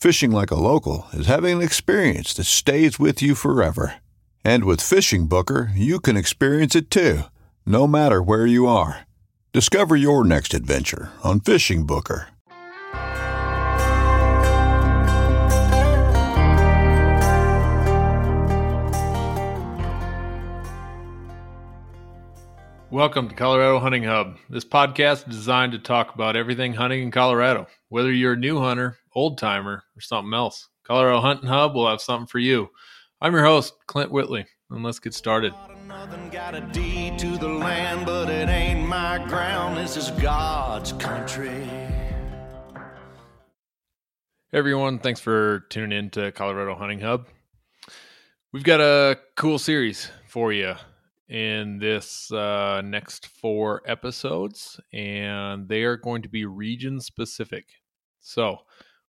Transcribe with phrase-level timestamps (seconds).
[0.00, 3.96] Fishing like a local is having an experience that stays with you forever.
[4.44, 7.22] And with Fishing Booker, you can experience it too,
[7.66, 9.08] no matter where you are.
[9.52, 12.28] Discover your next adventure on Fishing Booker.
[22.90, 24.36] Welcome to Colorado Hunting Hub.
[24.48, 28.60] This podcast is designed to talk about everything hunting in Colorado, whether you're a new
[28.60, 30.68] hunter, old timer, or something else.
[30.84, 32.68] Colorado Hunting Hub will have something for you.
[33.20, 35.52] I'm your host, Clint Whitley, and let's get started.
[35.88, 39.76] Nothing got a deed to the land, but it ain't my ground.
[39.76, 41.64] This is God's country.
[44.52, 47.26] Hey everyone, thanks for tuning in to Colorado Hunting Hub.
[48.52, 50.76] We've got a cool series for you
[51.28, 57.66] in this uh, next four episodes, and they are going to be region specific.
[58.20, 58.58] So,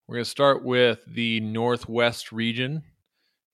[0.09, 2.81] we're going to start with the Northwest region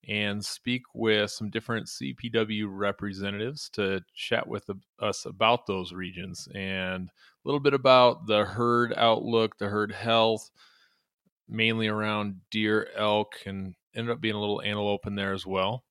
[0.07, 4.69] and speak with some different CPW representatives to chat with
[5.01, 7.11] us about those regions and a
[7.43, 10.49] little bit about the herd outlook, the herd health,
[11.49, 15.83] mainly around deer, elk, and ended up being a little antelope in there as well.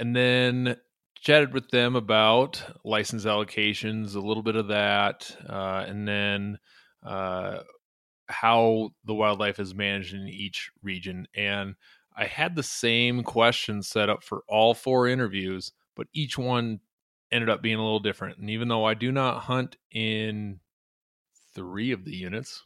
[0.00, 0.78] And then
[1.20, 6.58] chatted with them about license allocations, a little bit of that, uh, and then
[7.04, 7.58] uh,
[8.28, 11.28] how the wildlife is managed in each region.
[11.34, 11.74] And
[12.16, 16.80] I had the same question set up for all four interviews, but each one
[17.30, 18.38] ended up being a little different.
[18.38, 20.60] And even though I do not hunt in
[21.54, 22.64] three of the units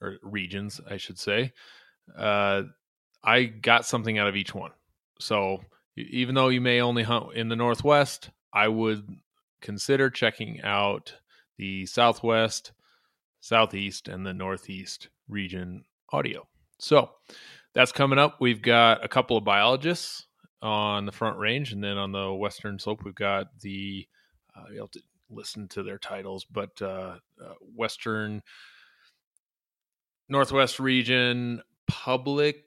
[0.00, 1.52] or regions, I should say,
[2.16, 2.62] uh,
[3.22, 4.72] I got something out of each one.
[5.20, 5.60] So
[5.96, 9.06] even though you may only hunt in the Northwest, I would
[9.60, 11.14] consider checking out
[11.56, 12.72] the Southwest,
[13.42, 16.46] Southeast, and the Northeast region audio.
[16.78, 17.10] So
[17.74, 18.40] that's coming up.
[18.40, 20.26] We've got a couple of biologists
[20.62, 24.06] on the front range, and then on the western slope, we've got the
[24.56, 28.42] uh, you have to listen to their titles, but uh, uh, Western
[30.28, 32.64] Northwest region public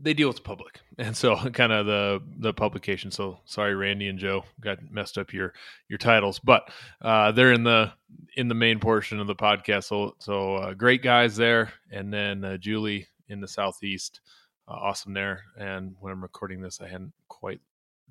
[0.00, 0.80] they deal with the public.
[1.00, 3.12] And so kind of the the publication.
[3.12, 5.54] So sorry randy and joe got messed up your
[5.88, 6.40] your titles.
[6.40, 7.92] But uh they're in the
[8.36, 9.84] in the main portion of the podcast.
[9.84, 11.72] So so uh, great guys there.
[11.92, 14.20] And then uh, julie in the southeast
[14.66, 15.44] uh, awesome there.
[15.56, 17.60] And when i'm recording this i hadn't quite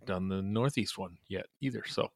[0.05, 1.83] done the northeast one yet either.
[1.85, 2.09] So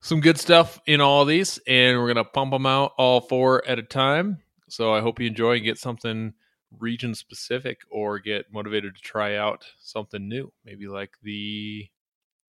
[0.00, 1.60] some good stuff in all these.
[1.66, 4.38] And we're gonna pump them out all four at a time.
[4.70, 6.32] So i hope you enjoy and get something
[6.78, 11.88] region specific or get motivated to try out something new, maybe like the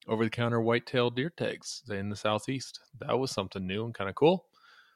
[0.07, 2.79] over the counter whitetail deer tags in the southeast.
[2.99, 4.45] That was something new and kind of cool.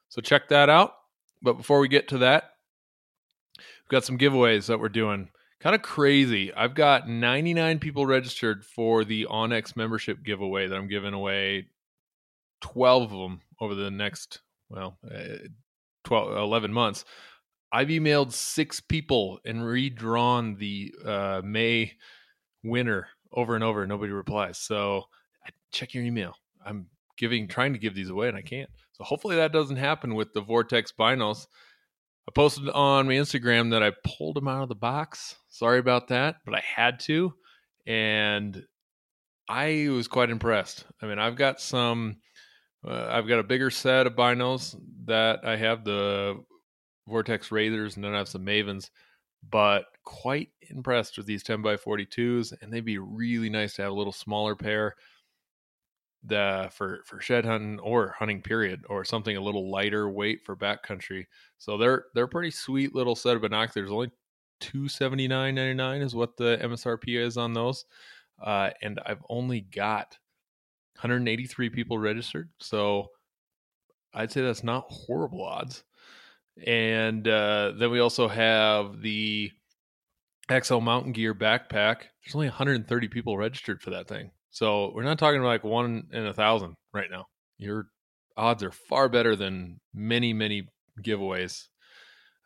[0.09, 0.93] So check that out.
[1.41, 2.51] But before we get to that,
[3.57, 5.29] we've got some giveaways that we're doing.
[5.59, 6.53] Kind of crazy.
[6.53, 11.67] I've got 99 people registered for the onX membership giveaway that I'm giving away
[12.61, 15.47] 12 of them over the next, well, uh,
[16.03, 17.05] 12, 11 months.
[17.75, 21.91] I've emailed six people and redrawn the uh, May
[22.63, 23.85] winner over and over.
[23.85, 24.57] Nobody replies.
[24.57, 25.03] So
[25.73, 26.37] check your email.
[26.65, 26.85] I'm
[27.17, 28.69] giving, trying to give these away, and I can't.
[28.93, 31.47] So hopefully that doesn't happen with the Vortex binos.
[32.29, 35.35] I posted on my Instagram that I pulled them out of the box.
[35.49, 37.33] Sorry about that, but I had to.
[37.85, 38.63] And
[39.49, 40.85] I was quite impressed.
[41.01, 42.19] I mean, I've got some,
[42.87, 46.41] uh, I've got a bigger set of binos that I have the
[47.07, 48.89] Vortex Razors, and then I have some Mavens,
[49.49, 53.91] but quite impressed with these 10 by 42s, and they'd be really nice to have
[53.91, 54.95] a little smaller pair
[56.27, 60.55] the for for shed hunting or hunting period or something a little lighter weight for
[60.55, 61.25] backcountry.
[61.59, 63.91] So they're they're pretty sweet little set of binoculars.
[63.91, 64.09] Only
[64.59, 67.85] two seventy nine ninety nine is what the MSRP is on those
[68.41, 70.17] uh, and I've only got
[70.95, 72.49] 183 people registered.
[72.59, 73.07] So
[74.13, 75.83] I'd say that's not horrible odds.
[76.63, 79.51] And uh, then we also have the
[80.49, 82.03] EXO Mountain Gear backpack.
[82.23, 84.31] There's only 130 people registered for that thing.
[84.51, 87.27] So we're not talking about like one in a thousand right now.
[87.57, 87.87] Your
[88.37, 90.67] odds are far better than many, many
[91.01, 91.67] giveaways.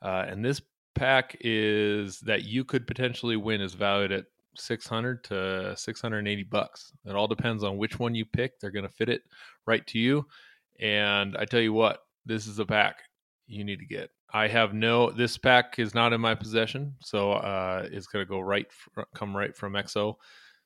[0.02, 0.62] Uh, and this
[0.96, 6.92] pack is that you could potentially win is valued at 600 to 680 bucks.
[7.06, 8.60] It all depends on which one you pick.
[8.60, 9.22] They're going to fit it
[9.68, 10.26] right to you.
[10.80, 12.98] And I tell you what, this is a pack
[13.50, 14.12] you need to get.
[14.32, 18.40] I have no this pack is not in my possession, so uh it's to go
[18.40, 18.68] right
[19.16, 20.16] come right from EXO.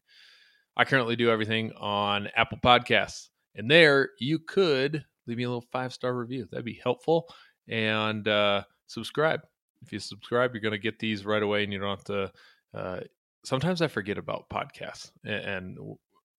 [0.75, 3.29] I currently do everything on Apple Podcasts.
[3.55, 6.49] And there you could leave me a little five star review.
[6.51, 7.29] That'd be helpful
[7.69, 9.43] and uh, subscribe.
[9.83, 12.33] If you subscribe, you're going to get these right away, and you don't have to.
[12.73, 13.01] Uh,
[13.45, 15.79] sometimes I forget about podcasts and, and,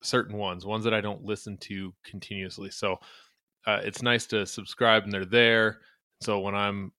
[0.01, 2.69] certain ones, ones that I don't listen to continuously.
[2.69, 2.99] So
[3.65, 5.79] uh, it's nice to subscribe, and they're there.
[6.21, 6.91] So when I'm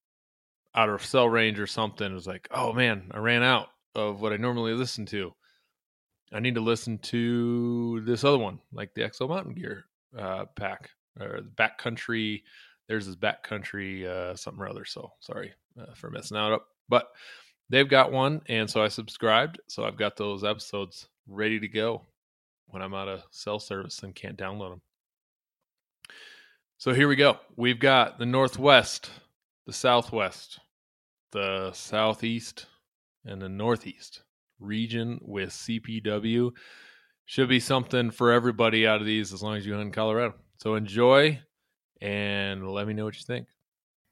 [0.75, 4.33] out of cell range or something, it's like, oh man, I ran out of what
[4.33, 5.33] I normally listen to.
[6.33, 9.85] I need to listen to this other one, like the EXO Mountain Gear
[10.19, 10.91] uh, pack
[11.21, 12.43] or the backcountry
[12.89, 14.85] there's this backcountry uh, something or other.
[14.85, 17.09] So sorry uh, for messing out up, but
[17.69, 19.61] they've got one, and so I subscribed.
[19.69, 22.03] So I've got those episodes ready to go
[22.69, 24.83] when I'm out of cell service and can't download them.
[26.79, 27.39] So here we go.
[27.57, 29.11] We've got the Northwest,
[29.67, 30.61] the Southwest,
[31.33, 32.67] the Southeast,
[33.25, 34.23] and the Northeast
[34.61, 36.51] region with CPW.
[37.25, 40.35] Should be something for everybody out of these as long as you hunt in Colorado.
[40.59, 41.41] So enjoy
[42.01, 43.49] and let me know what you think.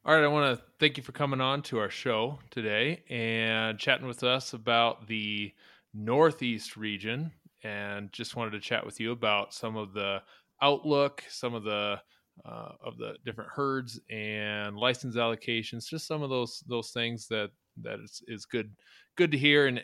[0.04, 3.78] All right, I want to thank you for coming on to our show today and
[3.78, 5.52] chatting with us about the
[5.94, 7.32] Northeast region.
[7.64, 10.22] And just wanted to chat with you about some of the
[10.62, 11.98] outlook, some of the
[12.44, 17.50] uh, of the different herds and license allocations, just some of those those things that
[17.82, 18.70] that is, is good
[19.16, 19.82] good to hear and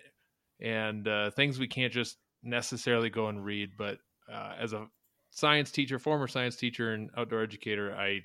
[0.61, 3.99] and uh, things we can't just necessarily go and read, but
[4.33, 4.87] uh, as a
[5.31, 8.21] science teacher, former science teacher and outdoor educator, I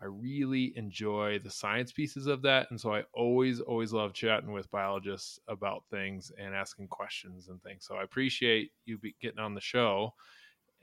[0.00, 4.52] I really enjoy the science pieces of that, and so I always always love chatting
[4.52, 7.84] with biologists about things and asking questions and things.
[7.84, 10.14] So I appreciate you getting on the show,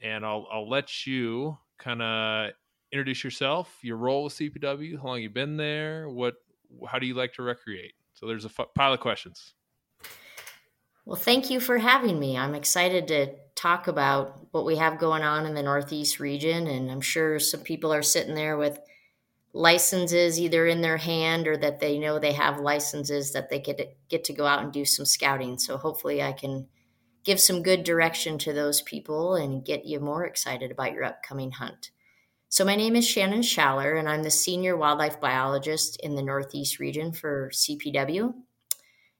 [0.02, 2.52] and I'll I'll let you kind of
[2.92, 6.36] introduce yourself, your role with CPW, how long you've been there, what
[6.88, 7.94] how do you like to recreate?
[8.14, 9.56] So there's a f- pile of questions.
[11.06, 12.38] Well, thank you for having me.
[12.38, 16.68] I'm excited to talk about what we have going on in the Northeast region.
[16.68, 18.80] And I'm sure some people are sitting there with
[19.56, 23.98] licenses either in their hand or that they know they have licenses that they get
[24.10, 25.58] get to go out and do some scouting.
[25.58, 26.68] So hopefully I can
[27.24, 31.52] give some good direction to those people and get you more excited about your upcoming
[31.52, 31.92] hunt.
[32.50, 36.78] So my name is Shannon Schaller and I'm the senior wildlife biologist in the Northeast
[36.78, 38.34] region for CPW.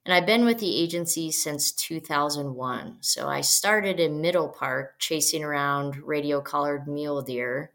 [0.04, 2.98] And I've been with the agency since 2001.
[3.00, 7.72] So I started in Middle Park chasing around radio collared mule deer.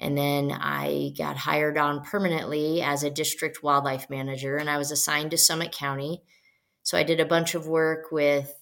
[0.00, 4.90] And then I got hired on permanently as a district wildlife manager, and I was
[4.90, 6.22] assigned to Summit County
[6.82, 8.54] So I did a bunch of work with,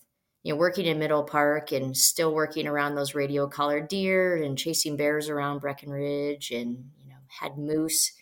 [0.43, 4.59] you know, working in Middle Park and still working around those radio collared deer and
[4.59, 8.13] chasing bears around Breckenridge and, you know, had moose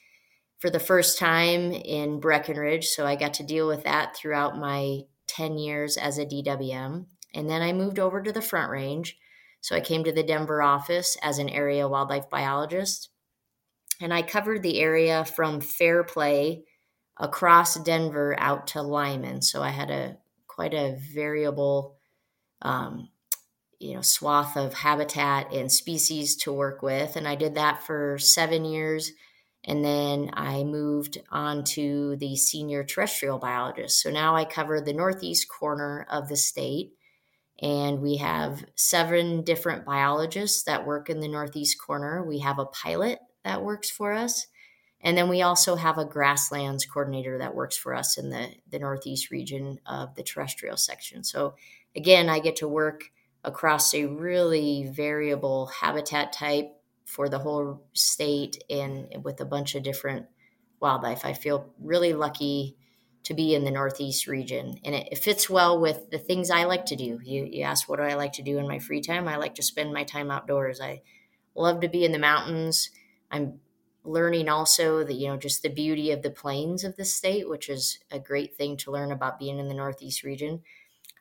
[0.59, 2.89] for the first time in Breckenridge.
[2.89, 7.07] So I got to deal with that throughout my 10 years as a DWM.
[7.35, 9.17] And then I moved over to the Front Range.
[9.67, 13.09] So I came to the Denver office as an area wildlife biologist.
[14.01, 16.63] And I covered the area from Fairplay
[17.17, 19.43] across Denver out to Limon.
[19.43, 21.97] So I had a quite a variable,
[22.63, 23.09] um,
[23.81, 28.19] you know, swath of habitat and species to work with, and I did that for
[28.19, 29.11] seven years.
[29.65, 34.01] And then I moved on to the senior terrestrial biologist.
[34.01, 36.93] So now I cover the northeast corner of the state.
[37.61, 42.23] And we have seven different biologists that work in the northeast corner.
[42.23, 44.47] We have a pilot that works for us.
[45.01, 48.79] And then we also have a grasslands coordinator that works for us in the, the
[48.79, 51.23] Northeast region of the terrestrial section.
[51.23, 51.55] So,
[51.95, 53.05] again, I get to work
[53.45, 56.73] across a really variable habitat type
[57.05, 60.27] for the whole state and with a bunch of different
[60.81, 61.25] wildlife.
[61.25, 62.77] I feel really lucky
[63.27, 64.79] to be in the Northeast region.
[64.85, 67.19] And it, it, fits well with the things I like to do.
[67.25, 69.27] You, you ask, what do I like to do in my free time?
[69.27, 70.81] I like to spend my time outdoors.
[70.81, 71.03] I
[71.57, 72.91] love to be in the mountains.
[73.29, 73.59] I'm
[74.05, 77.69] learning also that you know just the beauty of the plains of the state which
[77.69, 80.61] is a great thing to learn about being in the northeast region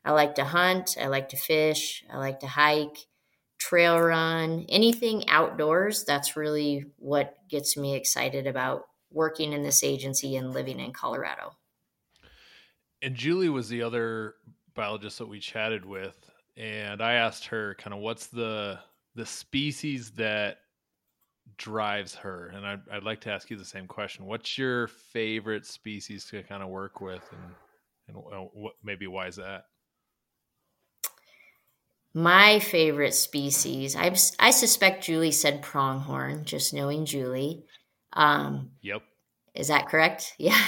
[0.03, 3.07] i like to hunt i like to fish i like to hike
[3.57, 10.35] trail run anything outdoors that's really what gets me excited about working in this agency
[10.35, 11.55] and living in colorado
[13.05, 14.35] and julie was the other
[14.73, 16.17] biologist that we chatted with
[16.57, 18.77] and i asked her kind of what's the
[19.15, 20.57] the species that
[21.57, 22.51] drives her?
[22.53, 24.25] And I'd, I'd like to ask you the same question.
[24.25, 27.41] What's your favorite species to kind of work with, and
[28.07, 29.65] and what maybe why is that?
[32.13, 37.65] My favorite species, I I suspect Julie said pronghorn, just knowing Julie.
[38.13, 39.01] Um, yep.
[39.53, 40.35] Is that correct?
[40.39, 40.59] Yeah.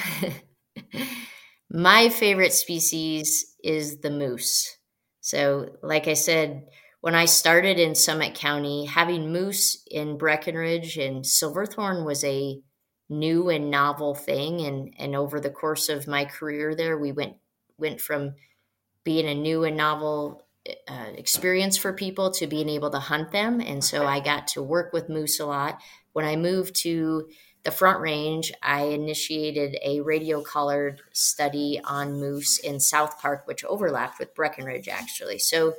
[1.69, 4.77] My favorite species is the moose.
[5.21, 6.65] So, like I said,
[7.01, 12.61] when I started in Summit County, having moose in Breckenridge and Silverthorne was a
[13.09, 14.61] new and novel thing.
[14.61, 17.35] And, and over the course of my career there, we went
[17.77, 18.33] went from
[19.03, 20.47] being a new and novel
[20.87, 23.61] uh, experience for people to being able to hunt them.
[23.61, 25.79] And so I got to work with moose a lot.
[26.13, 27.29] When I moved to
[27.67, 33.65] the Front Range, I initiated a radio collared study on moose in South Park, which
[33.65, 35.37] overlapped with Breckenridge actually.
[35.37, 35.73] So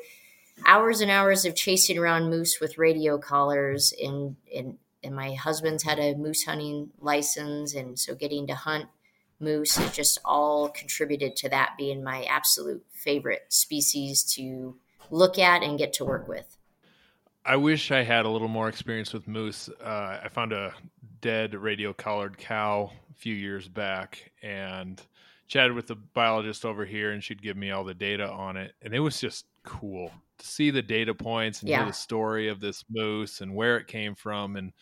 [0.66, 5.82] hours and hours of chasing around moose with radio collars and and and my husband's
[5.82, 8.84] had a moose hunting license and so getting to hunt
[9.40, 14.76] moose it just all contributed to that being my absolute favorite species to
[15.10, 16.58] look at and get to work with
[17.46, 20.74] i wish i had a little more experience with moose uh, i found a
[21.20, 25.02] dead radio collared cow a few years back and
[25.48, 28.74] chatted with the biologist over here and she'd give me all the data on it
[28.82, 31.78] and it was just cool to see the data points and yeah.
[31.78, 34.72] hear the story of this moose and where it came from and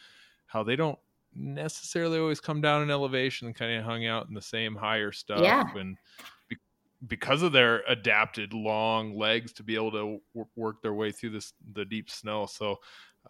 [0.46, 0.98] how they don't
[1.34, 5.12] necessarily always come down in elevation and kind of hung out in the same higher
[5.12, 5.64] stuff yeah.
[5.76, 5.96] and
[6.48, 6.56] be-
[7.06, 11.30] because of their adapted long legs to be able to w- work their way through
[11.30, 12.76] this the deep snow so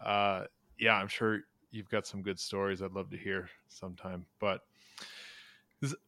[0.01, 0.43] uh,
[0.79, 4.61] yeah i'm sure you've got some good stories i'd love to hear sometime but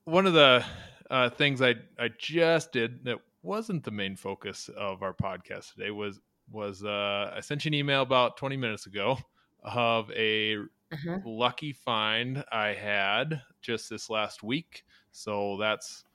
[0.05, 0.63] one of the
[1.09, 5.91] uh, things I I just did that wasn't the main focus of our podcast today
[5.91, 6.19] was
[6.51, 9.17] was uh, I sent you an email about 20 minutes ago
[9.63, 10.55] of a
[10.91, 11.19] uh-huh.
[11.25, 14.83] lucky find I had just this last week.
[15.11, 16.05] So that's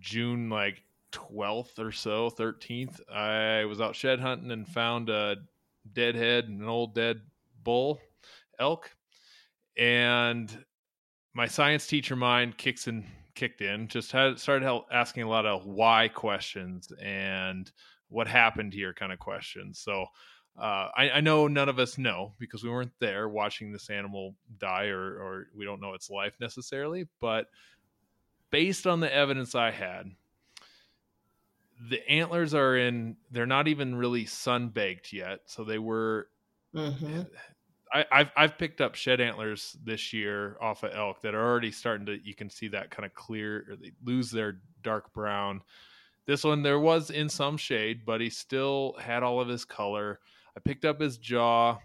[0.00, 3.00] June like 12th or so, 13th.
[3.10, 5.36] I was out shed hunting and found a
[5.94, 7.22] dead head, an old dead
[7.62, 8.00] bull
[8.58, 8.94] elk.
[9.76, 10.64] And
[11.34, 15.66] my science teacher mind kicks in kicked in, just had started asking a lot of
[15.66, 17.70] why questions and
[18.08, 19.80] what happened here kind of questions.
[19.80, 20.06] So
[20.56, 24.36] uh, I, I, know none of us know because we weren't there watching this animal
[24.58, 27.08] die, or, or we don't know its life necessarily.
[27.20, 27.48] But
[28.50, 30.12] based on the evidence I had,
[31.90, 33.16] the antlers are in.
[33.32, 36.28] They're not even really sun baked yet, so they were.
[36.72, 37.22] Mm-hmm.
[37.94, 41.70] I, have I've picked up shed antlers this year off of elk that are already
[41.70, 42.18] starting to.
[42.22, 45.62] You can see that kind of clear, they lose their dark brown.
[46.26, 50.18] This one there was in some shade, but he still had all of his color.
[50.56, 51.78] I picked up his jaw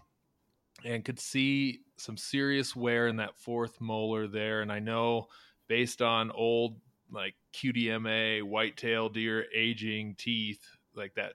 [0.84, 4.62] and could see some serious wear in that fourth molar there.
[4.62, 5.28] And I know
[5.68, 6.80] based on old
[7.12, 10.64] like QDMA, whitetail deer, aging teeth,
[10.94, 11.34] like that.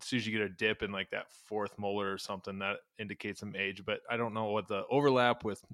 [0.00, 2.78] As soon as you get a dip in like that fourth molar or something, that
[2.98, 3.84] indicates some age.
[3.84, 5.64] But I don't know what the overlap with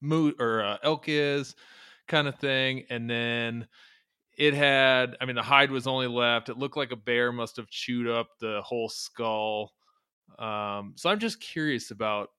[0.00, 1.54] moot or uh, elk is,
[2.08, 2.84] kind of thing.
[2.90, 3.68] And then
[4.36, 6.48] it had, I mean, the hide was only left.
[6.48, 9.72] It looked like a bear must have chewed up the whole skull.
[10.38, 12.30] Um, so I'm just curious about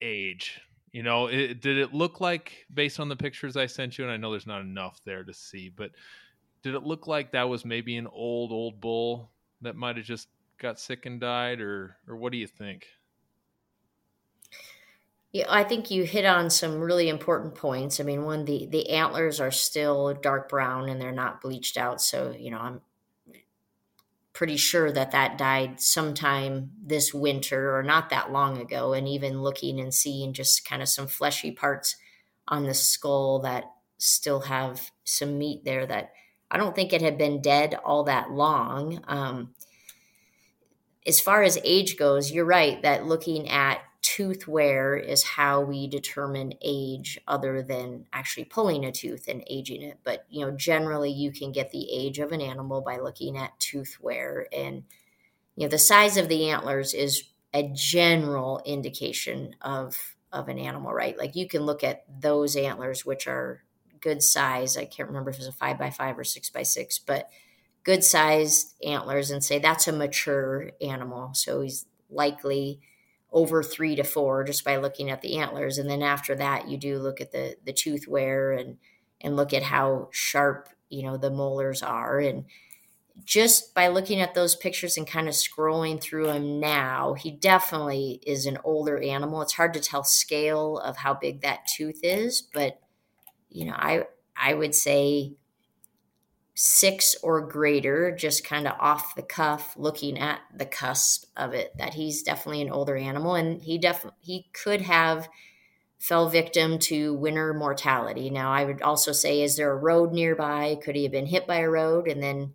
[0.00, 0.60] age.
[0.92, 4.04] You know, it, did it look like based on the pictures I sent you?
[4.04, 5.90] And I know there's not enough there to see, but
[6.62, 9.31] did it look like that was maybe an old old bull
[9.62, 10.28] that might have just
[10.58, 12.86] got sick and died, or or what do you think?
[15.32, 17.98] Yeah, I think you hit on some really important points.
[18.00, 22.02] I mean, one the the antlers are still dark brown and they're not bleached out,
[22.02, 22.82] so you know I'm
[24.32, 28.92] pretty sure that that died sometime this winter or not that long ago.
[28.92, 31.96] And even looking and seeing just kind of some fleshy parts
[32.48, 33.64] on the skull that
[33.98, 36.12] still have some meat there that
[36.52, 39.00] I don't think it had been dead all that long.
[39.08, 39.54] Um,
[41.06, 45.86] as far as age goes, you're right that looking at tooth wear is how we
[45.86, 49.98] determine age other than actually pulling a tooth and aging it.
[50.04, 53.58] But you know generally you can get the age of an animal by looking at
[53.58, 54.46] tooth wear.
[54.52, 54.84] And
[55.56, 60.92] you know the size of the antlers is a general indication of of an animal
[60.92, 61.16] right?
[61.16, 63.62] Like you can look at those antlers which are
[64.02, 66.98] good size i can't remember if it's a five by five or six by six
[66.98, 67.30] but
[67.84, 72.80] good sized antlers and say that's a mature animal so he's likely
[73.32, 75.78] over three to four just by looking at the antlers.
[75.78, 78.76] And then after that, you do look at the the tooth wear and
[79.20, 82.18] and look at how sharp you know the molars are.
[82.18, 82.44] And
[83.24, 88.20] just by looking at those pictures and kind of scrolling through them now, he definitely
[88.26, 89.42] is an older animal.
[89.42, 92.80] It's hard to tell scale of how big that tooth is, but
[93.52, 94.04] you know, I
[94.36, 95.34] I would say
[96.54, 101.72] six or greater, just kind of off the cuff, looking at the cusp of it,
[101.78, 105.28] that he's definitely an older animal, and he definitely he could have
[105.98, 108.28] fell victim to winter mortality.
[108.28, 110.76] Now, I would also say, is there a road nearby?
[110.82, 112.54] Could he have been hit by a road and then,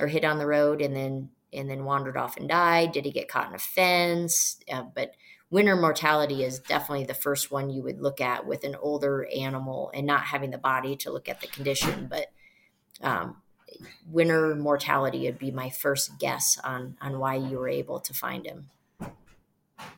[0.00, 2.92] or hit on the road and then and then wandered off and died?
[2.92, 4.58] Did he get caught in a fence?
[4.70, 5.12] Uh, but
[5.52, 9.92] winter mortality is definitely the first one you would look at with an older animal
[9.94, 12.32] and not having the body to look at the condition, but
[13.02, 13.36] um,
[14.10, 18.46] winter mortality would be my first guess on on why you were able to find
[18.46, 18.70] him.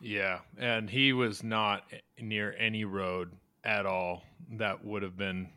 [0.01, 1.85] Yeah, and he was not
[2.21, 3.31] near any road
[3.62, 4.25] at all.
[4.53, 5.51] That would have been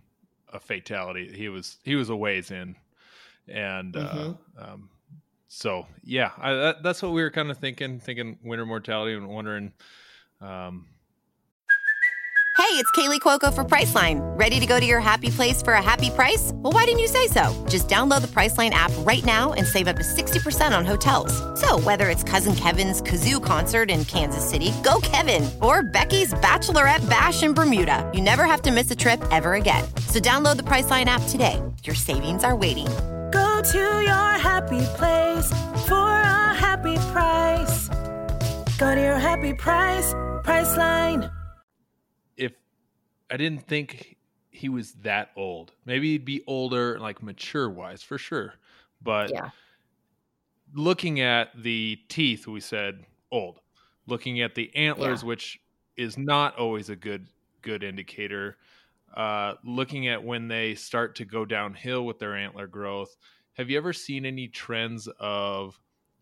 [0.54, 1.34] a fatality.
[1.36, 2.76] He was he was a ways in,
[3.48, 4.32] and uh, mm-hmm.
[4.60, 4.90] uh, um,
[5.48, 9.28] so yeah, I, that, that's what we were kind of thinking, thinking winter mortality, and
[9.28, 9.74] wondering
[10.42, 10.88] um,
[12.58, 14.20] Hey, it's Kaley Cuoco for Priceline.
[14.38, 16.52] Ready to go to your happy place for a happy price?
[16.56, 17.66] Well, why didn't you say so?
[17.70, 21.32] Just download the Priceline app right now and save up to 60% on hotels.
[21.62, 27.08] So, whether it's Cousin Kevin's Kazoo concert in Kansas City, go Kevin, or Becky's Bachelorette
[27.08, 29.84] Bash in Bermuda, you never have to miss a trip ever again.
[30.10, 31.62] So, download the Priceline app today.
[31.84, 32.88] Your savings are waiting.
[33.58, 35.50] Go to your happy place
[35.88, 37.88] for a happy price.
[38.78, 41.32] Go to your happy price, Priceline.
[42.36, 42.52] If
[43.32, 44.18] I didn't think
[44.52, 45.72] he was that old.
[45.86, 48.54] Maybe he'd be older, like mature wise, for sure.
[49.02, 49.50] But yeah.
[50.76, 53.60] looking at the teeth, we said old.
[54.06, 55.30] Looking at the antlers, yeah.
[55.30, 55.60] which
[55.96, 57.26] is not always a good
[57.64, 58.58] good indicator.
[59.16, 63.18] Uh, looking at when they start to go downhill with their antler growth,
[63.58, 65.80] have you ever seen any trends of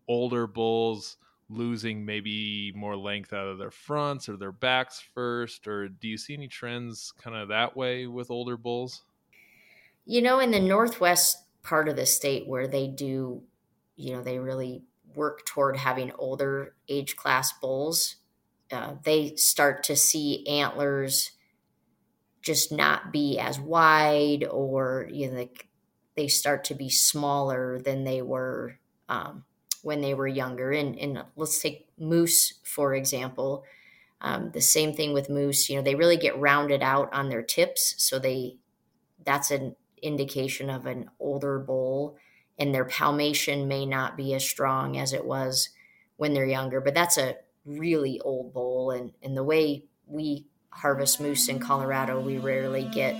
[0.08, 1.18] older bulls
[1.48, 6.18] losing maybe more length out of their fronts or their backs first or do you
[6.18, 9.04] see any trends kind of that way with older bulls?
[10.06, 13.42] You know in the northwest part of the state where they do
[13.96, 14.82] you know they really
[15.14, 18.16] work toward having older age class bulls
[18.72, 21.32] uh, they start to see antlers
[22.42, 25.68] just not be as wide or you know like
[26.16, 29.44] they start to be smaller than they were um,
[29.82, 30.72] when they were younger.
[30.72, 33.64] And, and let's take moose, for example.
[34.20, 37.42] Um, the same thing with moose, you know, they really get rounded out on their
[37.42, 37.94] tips.
[37.98, 38.56] So they,
[39.24, 42.16] that's an indication of an older bull
[42.58, 45.70] and their palmation may not be as strong as it was
[46.16, 48.90] when they're younger, but that's a really old bull.
[48.90, 53.14] And, and the way we harvest moose in Colorado, we rarely get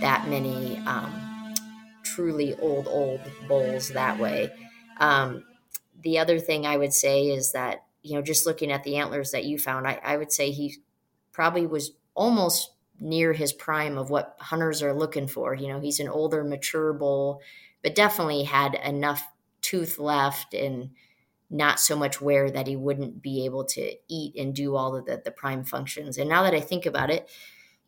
[0.00, 1.29] that many um,
[2.14, 4.50] truly old, old bulls that way.
[4.98, 5.44] Um,
[6.02, 9.30] the other thing I would say is that, you know, just looking at the antlers
[9.32, 10.78] that you found, I, I would say he
[11.32, 15.54] probably was almost near his prime of what hunters are looking for.
[15.54, 17.40] You know, he's an older, mature bull,
[17.82, 19.26] but definitely had enough
[19.62, 20.90] tooth left and
[21.50, 25.06] not so much wear that he wouldn't be able to eat and do all of
[25.06, 26.16] the, the prime functions.
[26.16, 27.28] And now that I think about it,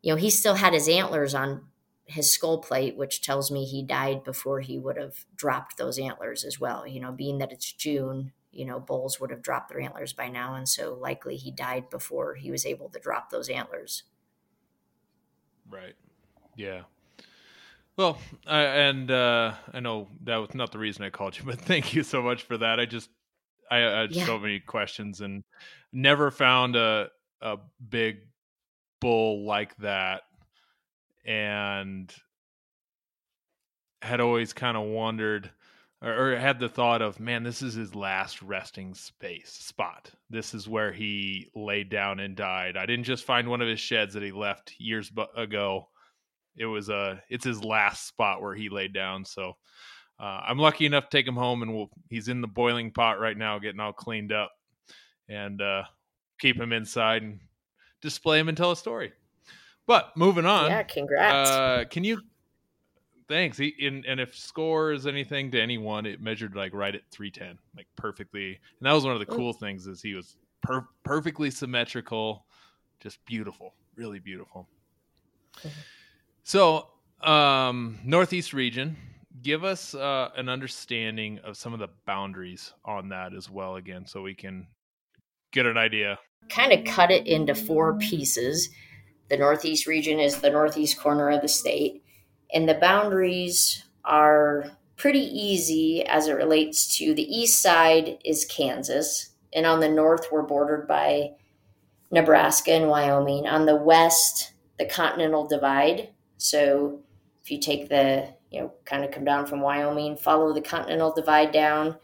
[0.03, 1.65] you know, he still had his antlers on
[2.05, 6.45] his skull plate, which tells me he died before he would have dropped those antlers
[6.45, 6.87] as well.
[6.87, 10.29] You know, being that it's June, you know, bulls would have dropped their antlers by
[10.29, 10.55] now.
[10.55, 14.05] And so likely he died before he was able to drop those antlers.
[15.69, 15.95] Right.
[16.57, 16.85] Yeah.
[17.97, 21.61] Well, I, and uh, I know that was not the reason I called you, but
[21.61, 22.81] thank you so much for that.
[22.81, 23.11] I just
[23.71, 24.27] I, I had Yeah.
[24.27, 25.45] so many questions and
[25.93, 27.11] never found a
[27.41, 28.19] a big
[29.01, 30.23] bull like that,
[31.25, 32.13] and
[34.01, 35.51] had always kind of wondered
[36.03, 40.11] or, or had the thought of, man, this is his last resting space spot.
[40.29, 42.77] This is where he laid down and died.
[42.77, 45.89] I didn't just find one of his sheds that he left years bu- ago.
[46.57, 49.25] It was uh it's his last spot where he laid down.
[49.25, 49.55] So
[50.21, 53.19] uh, I'm lucky enough to take him home, and we'll, he's in the boiling pot
[53.19, 54.53] right now, getting all cleaned up,
[55.29, 55.83] and uh,
[56.39, 57.41] keep him inside and
[58.03, 59.13] display him and tell a story.
[59.87, 61.51] But moving on, yeah, congrats.
[61.51, 62.21] uh, can you?
[63.29, 63.57] Thanks.
[63.57, 67.59] He, and, and if score is anything to anyone, it measured like right at 310,
[67.77, 68.49] like perfectly.
[68.79, 72.45] And that was one of the cool things is he was per- perfectly symmetrical,
[73.01, 74.68] just beautiful, really beautiful.
[76.45, 76.88] So,
[77.23, 78.97] um, Northeast region,
[79.42, 84.07] give us uh, an understanding of some of the boundaries on that as well, again,
[84.07, 84.66] so we can
[85.53, 86.18] get an idea.
[86.49, 88.71] kind of cut it into four pieces.
[89.33, 92.05] The Northeast region is the northeast corner of the state,
[92.53, 99.31] and the boundaries are pretty easy as it relates to the east side is Kansas,
[99.55, 101.31] and on the north, we're bordered by
[102.11, 103.47] Nebraska and Wyoming.
[103.47, 106.11] On the west, the Continental Divide.
[106.37, 107.01] So
[107.42, 111.14] if you take the, you know, kind of come down from Wyoming, follow the Continental
[111.14, 111.97] Divide down,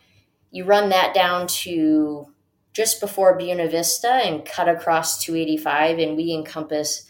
[0.50, 2.32] you run that down to
[2.72, 7.04] just before Buena Vista and cut across 285, and we encompass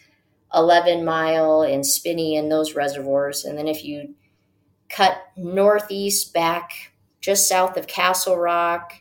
[0.55, 3.45] 11 Mile and Spinney and those reservoirs.
[3.45, 4.15] And then if you
[4.89, 8.95] cut northeast back just south of Castle Rock,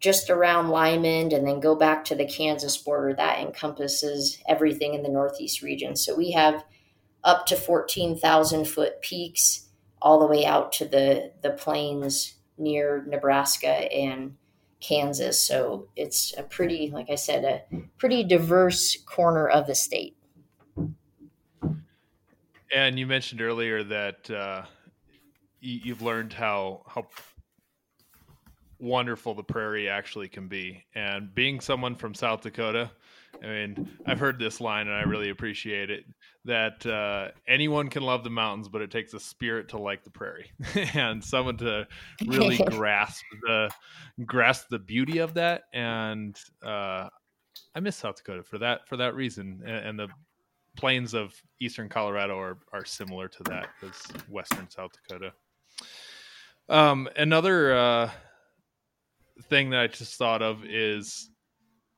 [0.00, 5.02] just around Limon, and then go back to the Kansas border, that encompasses everything in
[5.02, 5.96] the northeast region.
[5.96, 6.64] So we have
[7.22, 9.68] up to 14,000 foot peaks
[10.02, 14.36] all the way out to the, the plains near Nebraska and
[14.80, 15.42] Kansas.
[15.42, 20.16] So it's a pretty, like I said, a pretty diverse corner of the state.
[22.74, 24.64] And you mentioned earlier that uh,
[25.60, 27.06] you, you've learned how how
[28.80, 30.84] wonderful the prairie actually can be.
[30.94, 32.90] And being someone from South Dakota,
[33.42, 36.04] I mean, I've heard this line and I really appreciate it.
[36.44, 40.10] That uh, anyone can love the mountains, but it takes a spirit to like the
[40.10, 40.50] prairie,
[40.94, 41.86] and someone to
[42.26, 43.70] really grasp the
[44.26, 45.62] grasp the beauty of that.
[45.72, 47.08] And uh,
[47.74, 50.08] I miss South Dakota for that for that reason, and, and the
[50.76, 53.94] plains of eastern Colorado are, are similar to that as
[54.28, 55.32] western South Dakota.
[56.68, 58.10] Um, another uh,
[59.44, 61.30] thing that I just thought of is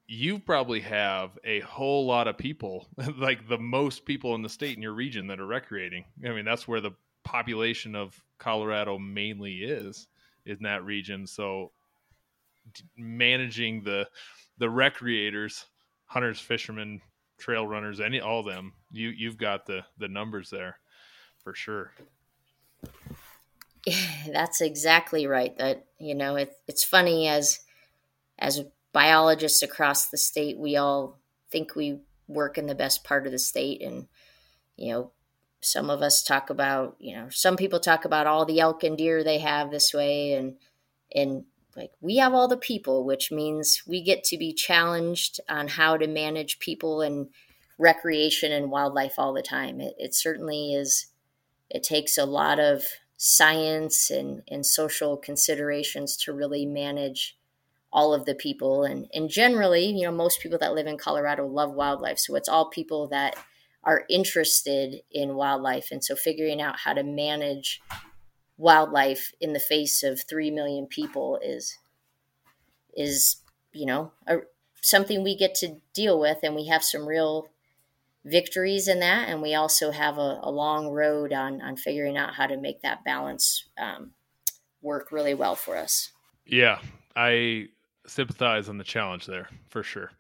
[0.09, 4.77] you probably have a whole lot of people, like the most people in the state
[4.77, 6.05] in your region that are recreating.
[6.25, 6.93] I mean, that's where the
[7.25, 10.09] population of Colorado mainly is
[10.45, 11.27] in that region.
[11.27, 11.73] So
[12.97, 14.09] managing the
[14.59, 15.65] the recreators,
[16.07, 17.01] hunters, fishermen,
[17.39, 20.79] trail runners, any all them, you you've got the the numbers there
[21.43, 21.93] for sure.
[24.27, 25.57] That's exactly right.
[25.59, 27.61] That you know, it, it's funny as
[28.39, 31.21] as biologists across the state, we all
[31.51, 34.09] think we work in the best part of the state, and
[34.77, 35.13] you know,
[35.61, 38.99] some of us talk about, you know, some people talk about all the elk and
[38.99, 40.57] deer they have this way, and
[41.15, 41.45] and
[41.77, 45.97] like we have all the people, which means we get to be challenged on how
[45.97, 47.29] to manage people and
[47.79, 49.81] recreation and wildlife all the time.
[49.81, 51.07] It, it certainly is.
[51.69, 52.85] It takes a lot of
[53.17, 57.37] science and, and social considerations to really manage
[57.93, 61.47] all of the people and, and generally you know most people that live in colorado
[61.47, 63.35] love wildlife so it's all people that
[63.85, 67.81] are interested in wildlife and so figuring out how to manage
[68.57, 71.79] wildlife in the face of 3 million people is
[72.97, 73.37] is
[73.73, 74.39] you know a,
[74.81, 77.49] something we get to deal with and we have some real
[78.25, 82.35] victories in that and we also have a, a long road on on figuring out
[82.35, 84.13] how to make that balance um,
[84.81, 86.11] work really well for us
[86.47, 86.79] Yeah,
[87.15, 87.69] I
[88.07, 90.13] sympathize on the challenge there for sure.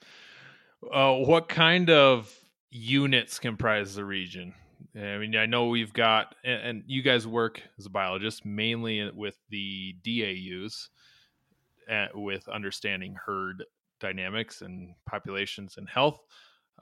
[0.92, 2.34] Uh, what kind of
[2.70, 4.54] units comprise the region?
[4.96, 9.36] I mean, I know we've got, and you guys work as a biologist mainly with
[9.50, 10.88] the DAUs,
[11.90, 13.64] uh, with understanding herd
[14.00, 16.20] dynamics and populations and health.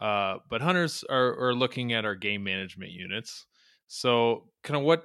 [0.01, 3.47] Uh, but hunters are, are looking at our game management units.
[3.89, 5.05] So, kind of what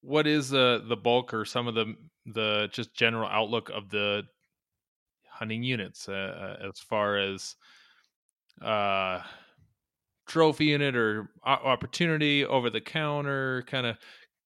[0.00, 1.94] what is the the bulk or some of the
[2.26, 4.22] the just general outlook of the
[5.28, 6.12] hunting units uh,
[6.62, 7.56] uh as far as
[8.62, 9.20] uh
[10.26, 13.96] trophy unit or opportunity over the counter kind of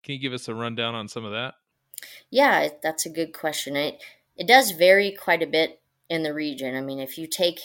[0.02, 1.54] can you give us a rundown on some of that?
[2.30, 3.76] Yeah that's a good question.
[3.76, 4.02] It
[4.36, 6.74] it does vary quite a bit in the region.
[6.74, 7.60] I mean if you take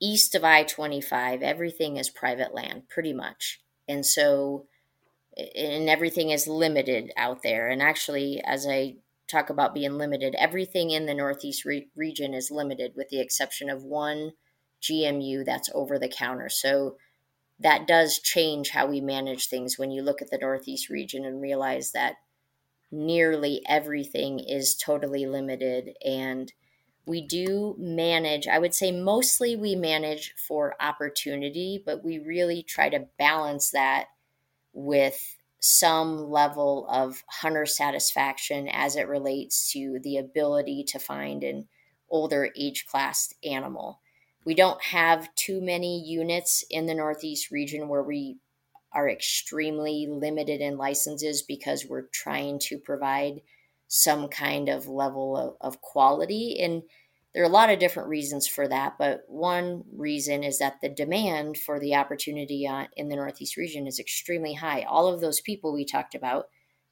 [0.00, 3.60] east of i-25 everything is private land pretty much.
[3.88, 4.66] And so
[5.36, 7.68] and everything is limited out there.
[7.68, 8.96] And actually as i
[9.28, 13.70] talk about being limited everything in the northeast re- region is limited with the exception
[13.70, 14.32] of one
[14.82, 16.48] gmu that's over the counter.
[16.48, 16.96] So
[17.60, 21.42] that does change how we manage things when you look at the Northeast region and
[21.42, 22.16] realize that
[22.90, 25.90] nearly everything is totally limited.
[26.04, 26.52] And
[27.06, 32.88] we do manage, I would say mostly we manage for opportunity, but we really try
[32.88, 34.06] to balance that
[34.72, 41.68] with some level of hunter satisfaction as it relates to the ability to find an
[42.08, 44.00] older age class animal
[44.44, 48.38] we don't have too many units in the Northeast region where we
[48.92, 53.40] are extremely limited in licenses because we're trying to provide
[53.86, 56.58] some kind of level of, of quality.
[56.60, 56.82] And
[57.34, 60.88] there are a lot of different reasons for that, but one reason is that the
[60.88, 64.82] demand for the opportunity in the Northeast region is extremely high.
[64.82, 66.46] All of those people we talked about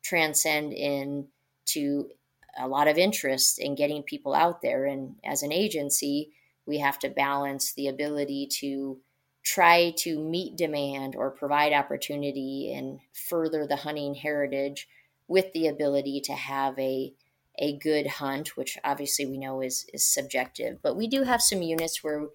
[0.04, 2.10] transcend into
[2.56, 4.84] a lot of interest in getting people out there.
[4.84, 6.30] And as an agency,
[6.68, 9.00] we have to balance the ability to
[9.42, 14.86] try to meet demand or provide opportunity and further the hunting heritage
[15.26, 17.12] with the ability to have a
[17.60, 20.78] a good hunt, which obviously we know is is subjective.
[20.82, 22.26] But we do have some units where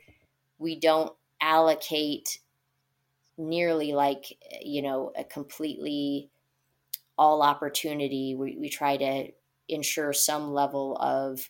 [0.58, 2.39] we don't allocate
[3.38, 4.26] nearly like
[4.62, 6.30] you know a completely
[7.17, 8.36] all opportunity.
[8.36, 9.28] We, we try to
[9.69, 11.50] ensure some level of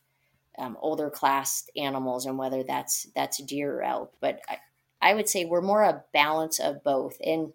[0.58, 4.13] um, older class animals and whether that's that's deer or elk.
[4.20, 4.58] But I,
[5.02, 7.18] I would say we're more a balance of both.
[7.24, 7.54] And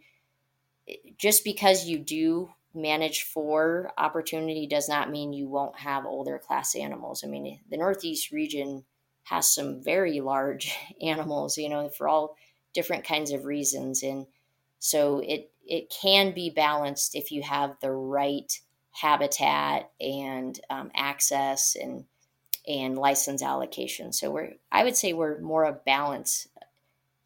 [1.16, 6.74] just because you do manage for opportunity does not mean you won't have older class
[6.74, 7.24] animals.
[7.24, 8.84] I mean, the Northeast region
[9.24, 12.36] has some very large animals, you know, for all
[12.74, 14.02] different kinds of reasons.
[14.02, 14.26] And
[14.78, 18.58] so it it can be balanced if you have the right
[18.90, 22.04] habitat and um, access and
[22.68, 24.12] and license allocation.
[24.12, 26.46] So we're I would say we're more of balance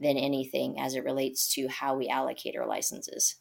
[0.00, 3.36] than anything as it relates to how we allocate our licenses.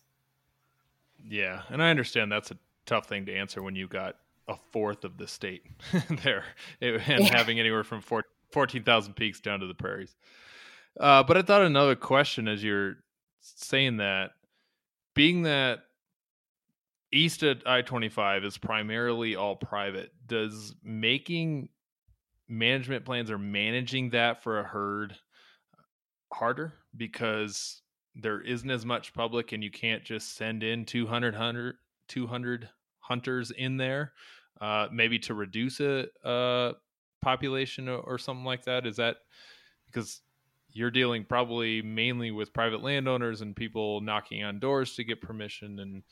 [1.24, 4.16] Yeah, and I understand that's a tough thing to answer when you got
[4.48, 5.64] a fourth of the state
[6.24, 6.44] there
[6.82, 7.36] and yeah.
[7.36, 8.02] having anywhere from
[8.52, 10.16] 14,000 peaks down to the prairies.
[11.00, 12.98] Uh, but I thought another question as you're
[13.40, 14.32] saying that,
[15.14, 15.84] being that
[17.12, 21.70] east at I 25 is primarily all private, does making
[22.52, 25.16] management plans are managing that for a herd
[26.34, 27.82] harder because
[28.14, 31.76] there isn't as much public and you can't just send in 200, 100,
[32.10, 34.12] 200 hunters in there
[34.60, 36.74] uh, maybe to reduce a, a
[37.22, 38.86] population or, or, something like that?
[38.86, 39.18] Is that
[39.86, 40.22] because
[40.74, 45.80] you're dealing probably mainly with private landowners and people knocking on doors to get permission
[45.80, 46.04] and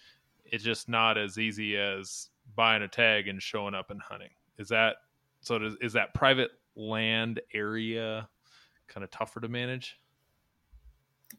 [0.46, 4.32] it's just not as easy as buying a tag and showing up and hunting.
[4.58, 4.96] Is that
[5.42, 8.28] so does, is that private land area
[8.88, 9.98] kind of tougher to manage?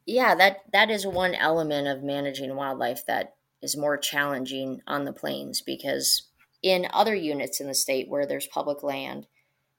[0.06, 5.12] Yeah, that that is one element of managing wildlife that is more challenging on the
[5.12, 6.28] plains because
[6.62, 9.26] in other units in the state where there's public land,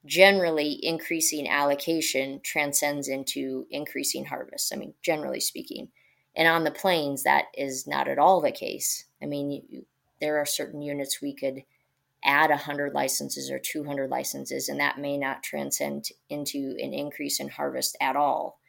[0.06, 4.74] generally increasing allocation transcends into increasing harvest.
[4.74, 5.90] I mean, generally speaking.
[6.36, 9.06] And on the plains, that is not at all the case.
[9.22, 9.86] I mean, you,
[10.20, 11.64] there are certain units we could
[12.24, 17.50] add 100 licenses or 200 licenses, and that may not transcend into an increase in
[17.50, 18.60] harvest at all.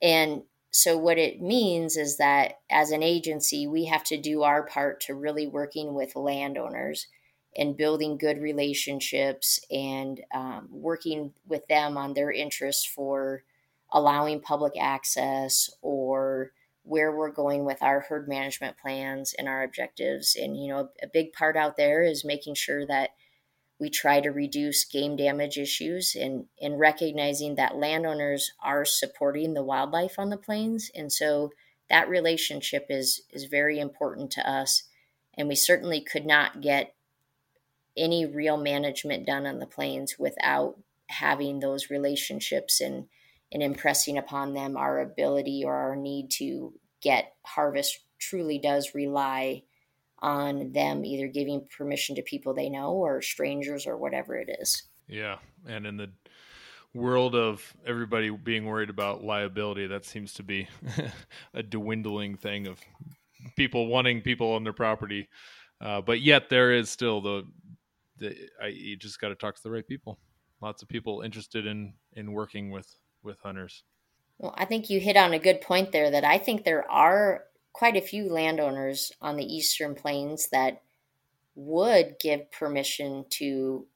[0.00, 4.66] And so, what it means is that as an agency, we have to do our
[4.66, 7.06] part to really working with landowners
[7.56, 13.42] and building good relationships and um, working with them on their interests for
[13.92, 16.52] allowing public access or
[16.86, 20.36] where we're going with our herd management plans and our objectives.
[20.40, 23.10] And, you know, a big part out there is making sure that
[23.80, 29.64] we try to reduce game damage issues and, and recognizing that landowners are supporting the
[29.64, 30.88] wildlife on the plains.
[30.94, 31.50] And so
[31.90, 34.84] that relationship is, is very important to us.
[35.34, 36.94] And we certainly could not get
[37.96, 43.06] any real management done on the plains without having those relationships and,
[43.56, 49.62] and impressing upon them our ability or our need to get harvest truly does rely
[50.18, 54.82] on them either giving permission to people they know or strangers or whatever it is.
[55.08, 55.36] Yeah.
[55.66, 56.10] And in the
[56.92, 60.68] world of everybody being worried about liability, that seems to be
[61.54, 62.78] a dwindling thing of
[63.56, 65.30] people wanting people on their property.
[65.80, 67.46] Uh, but yet there is still the,
[68.18, 70.18] the I, you just got to talk to the right people.
[70.60, 72.86] Lots of people interested in in working with
[73.26, 73.82] with hunters.
[74.38, 76.10] Well, I think you hit on a good point there.
[76.10, 80.82] That I think there are quite a few landowners on the eastern plains that
[81.54, 83.86] would give permission to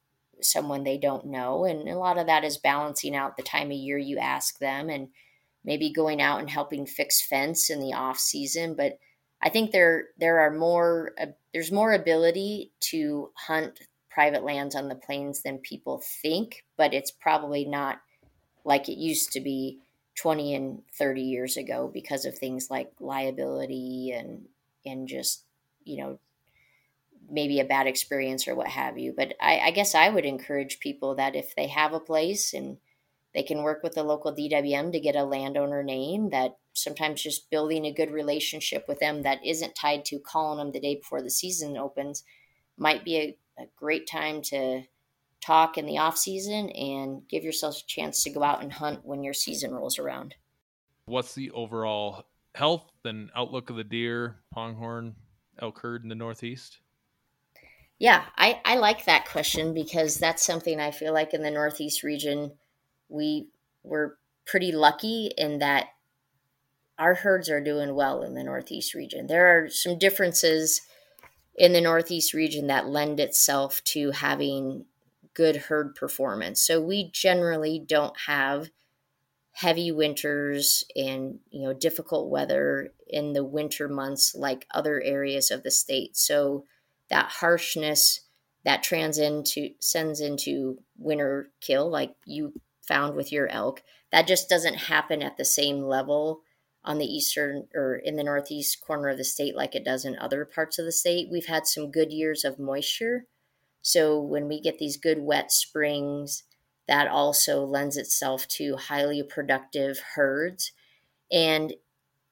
[0.41, 3.77] someone they don't know and a lot of that is balancing out the time of
[3.77, 5.07] year you ask them and
[5.63, 8.97] maybe going out and helping fix fence in the off season but
[9.41, 14.87] i think there there are more uh, there's more ability to hunt private lands on
[14.87, 18.01] the plains than people think but it's probably not
[18.63, 19.79] like it used to be
[20.15, 24.45] 20 and 30 years ago because of things like liability and
[24.85, 25.43] and just
[25.83, 26.19] you know
[27.29, 29.13] maybe a bad experience or what have you.
[29.15, 32.77] But I, I, guess i would encourage people that if they have a place and
[33.33, 37.49] they can work with the local dwm to get a landowner name that sometimes just
[37.49, 41.21] building a good relationship with them that isn't tied to calling them the day before
[41.21, 42.23] the season opens
[42.77, 44.83] might be a, a great time to
[45.41, 49.01] talk in the off season and give yourself a chance to go out and hunt
[49.03, 50.35] when your season rolls around.
[51.05, 55.15] What's the overall health and outlook of the deer, pronghorn,
[55.59, 56.79] elk herd in the Northeast?
[57.99, 62.01] Yeah, I, I like that question because that's something I feel like in the Northeast
[62.01, 62.53] region,
[63.09, 63.49] we
[63.83, 65.89] were pretty lucky in that
[66.97, 69.27] our herds are doing well in the Northeast region.
[69.27, 70.81] There are some differences
[71.55, 74.85] in the Northeast region that lend itself to having
[75.33, 76.61] good herd performance.
[76.61, 78.69] So we generally don't have
[79.53, 85.63] heavy winters and you know difficult weather in the winter months like other areas of
[85.63, 86.15] the state.
[86.17, 86.65] So
[87.09, 88.21] that harshness
[88.63, 94.49] that trans into sends into winter kill like you found with your elk that just
[94.49, 96.41] doesn't happen at the same level
[96.83, 100.17] on the eastern or in the northeast corner of the state like it does in
[100.17, 101.29] other parts of the state.
[101.31, 103.25] We've had some good years of moisture
[103.81, 106.43] so when we get these good wet springs,
[106.87, 110.71] that also lends itself to highly productive herds.
[111.31, 111.73] And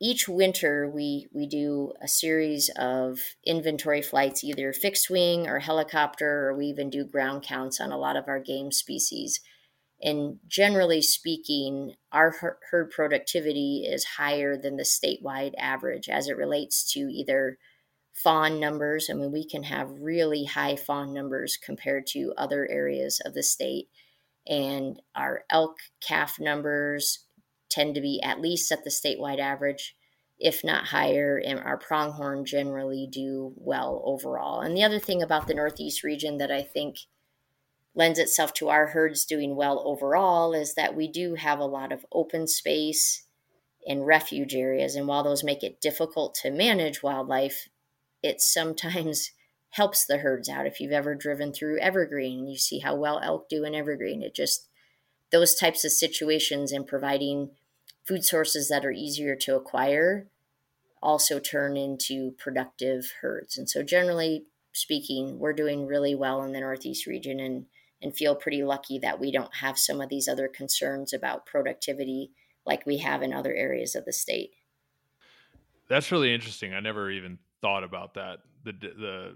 [0.02, 6.48] each winter we we do a series of inventory flights, either fixed wing or helicopter,
[6.48, 9.42] or we even do ground counts on a lot of our game species.
[10.02, 16.90] And generally speaking, our herd productivity is higher than the statewide average as it relates
[16.94, 17.58] to either
[18.22, 19.10] fawn numbers.
[19.10, 23.44] I mean, we can have really high fawn numbers compared to other areas of the
[23.44, 23.88] state.
[24.48, 27.20] And our elk calf numbers
[27.70, 29.96] tend to be at least at the statewide average,
[30.38, 31.38] if not higher.
[31.38, 34.60] And our pronghorn generally do well overall.
[34.60, 36.98] And the other thing about the Northeast region that I think
[37.96, 41.92] lends itself to our herds doing well overall is that we do have a lot
[41.92, 43.24] of open space
[43.88, 44.96] and refuge areas.
[44.96, 47.70] And while those make it difficult to manage wildlife,
[48.22, 49.32] it sometimes
[49.72, 50.66] helps the herds out.
[50.66, 54.24] If you've ever driven through Evergreen, you see how well elk do in Evergreen.
[54.24, 54.68] It just,
[55.32, 57.52] those types of situations and providing
[58.08, 60.28] food sources that are easier to acquire
[61.02, 63.58] also turn into productive herds.
[63.58, 67.66] And so, generally speaking, we're doing really well in the Northeast region and,
[68.02, 72.32] and feel pretty lucky that we don't have some of these other concerns about productivity
[72.66, 74.52] like we have in other areas of the state.
[75.88, 76.74] That's really interesting.
[76.74, 78.40] I never even thought about that.
[78.64, 79.36] The the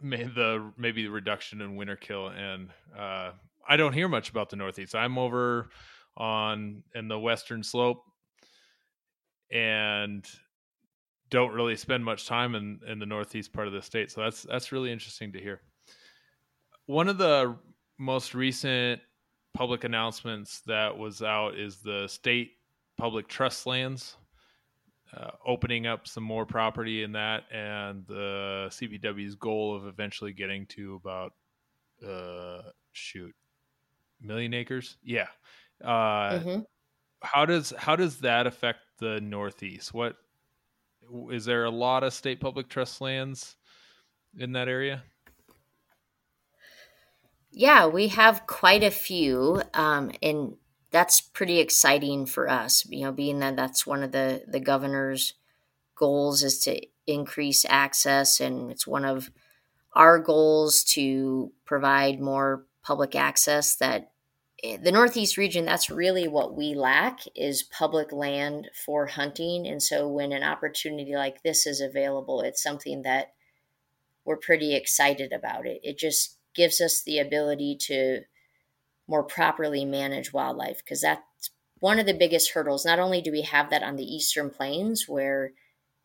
[0.00, 3.32] the maybe the reduction in winter kill and uh,
[3.68, 4.94] I don't hear much about the Northeast.
[4.94, 5.68] I'm over
[6.16, 8.02] on in the western slope
[9.50, 10.26] and
[11.30, 14.10] don't really spend much time in in the northeast part of the state.
[14.10, 15.60] So that's that's really interesting to hear.
[16.86, 17.56] One of the
[17.98, 19.00] most recent
[19.54, 22.52] public announcements that was out is the state
[22.96, 24.16] public trust lands
[25.16, 30.66] uh, opening up some more property in that, and the CPW's goal of eventually getting
[30.66, 31.32] to about
[32.06, 33.34] uh, shoot
[34.20, 34.96] million acres.
[35.02, 35.28] Yeah.
[35.82, 36.60] Uh, mm-hmm.
[37.20, 39.92] How does how does that affect the Northeast?
[39.92, 40.16] What
[41.30, 43.56] is there a lot of state public trust lands
[44.36, 45.02] in that area?
[47.50, 50.56] Yeah, we have quite a few, um, and
[50.90, 52.86] that's pretty exciting for us.
[52.88, 55.34] You know, being that that's one of the the governor's
[55.96, 59.30] goals is to increase access, and it's one of
[59.94, 63.76] our goals to provide more public access.
[63.76, 64.12] That
[64.64, 69.82] eh, the Northeast region, that's really what we lack is public land for hunting, and
[69.82, 73.32] so when an opportunity like this is available, it's something that
[74.24, 75.66] we're pretty excited about.
[75.66, 78.22] It it just gives us the ability to
[79.08, 81.50] more properly manage wildlife because that's
[81.80, 82.84] one of the biggest hurdles.
[82.84, 85.52] Not only do we have that on the eastern plains where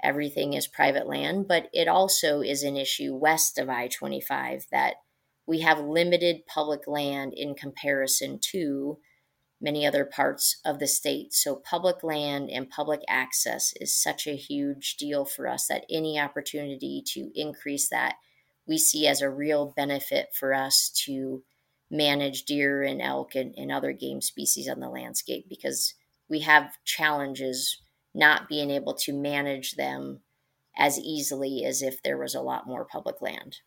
[0.01, 4.95] everything is private land, but it also is an issue west of I 25 that
[5.45, 8.97] we have limited public land in comparison to
[9.59, 11.33] many other parts of the state.
[11.33, 16.19] So, public land and public access is such a huge deal for us that any
[16.19, 18.15] opportunity to increase that
[18.67, 21.43] we see as a real benefit for us to
[21.89, 25.93] manage deer and elk and, and other game species on the landscape because
[26.29, 27.81] we have challenges
[28.13, 30.21] not being able to manage them
[30.77, 33.57] as easily as if there was a lot more public land.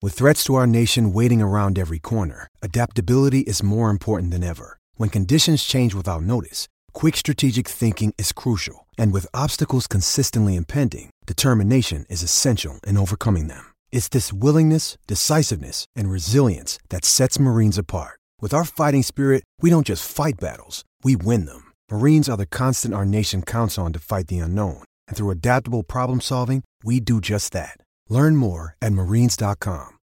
[0.00, 4.78] With threats to our nation waiting around every corner, adaptability is more important than ever.
[4.96, 8.86] When conditions change without notice, quick strategic thinking is crucial.
[8.96, 13.72] And with obstacles consistently impending, determination is essential in overcoming them.
[13.92, 18.18] It's this willingness, decisiveness, and resilience that sets Marines apart.
[18.40, 21.72] With our fighting spirit, we don't just fight battles, we win them.
[21.90, 24.84] Marines are the constant our nation counts on to fight the unknown.
[25.06, 27.78] And through adaptable problem solving, we do just that.
[28.08, 29.98] Learn more at marines.com.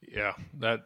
[0.00, 0.80] Yeah, that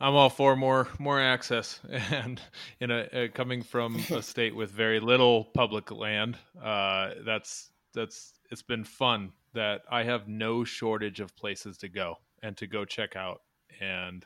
[0.00, 2.40] I'm all for more more access, and
[2.80, 8.32] in a, a coming from a state with very little public land, uh, that's that's
[8.50, 12.84] it's been fun that I have no shortage of places to go and to go
[12.84, 13.42] check out.
[13.80, 14.24] And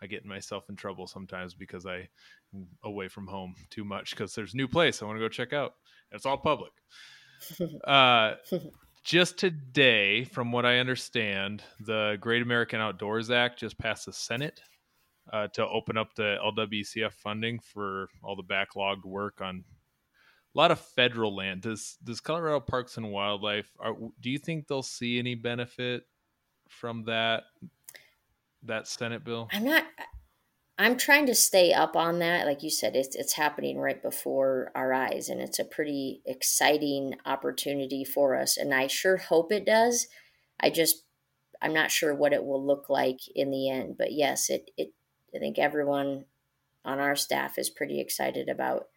[0.00, 2.08] I get myself in trouble sometimes because I
[2.54, 5.28] am away from home too much because there's a new place I want to go
[5.28, 5.74] check out.
[6.10, 6.72] It's all public.
[7.84, 8.34] uh,
[9.02, 14.60] just today, from what I understand, the Great American Outdoors Act just passed the Senate
[15.32, 19.64] uh, to open up the LWCF funding for all the backlogged work on
[20.54, 21.62] a lot of federal land.
[21.62, 23.70] Does does Colorado Parks and Wildlife?
[23.78, 26.04] Are, do you think they'll see any benefit
[26.68, 27.44] from that
[28.64, 29.48] that Senate bill?
[29.52, 29.84] I'm not.
[30.78, 32.46] I'm trying to stay up on that.
[32.46, 37.14] Like you said, it's it's happening right before our eyes, and it's a pretty exciting
[37.24, 38.56] opportunity for us.
[38.56, 40.06] And I sure hope it does.
[40.60, 41.04] I just
[41.60, 43.96] I'm not sure what it will look like in the end.
[43.96, 44.92] But yes, it it
[45.34, 46.24] I think everyone
[46.84, 48.88] on our staff is pretty excited about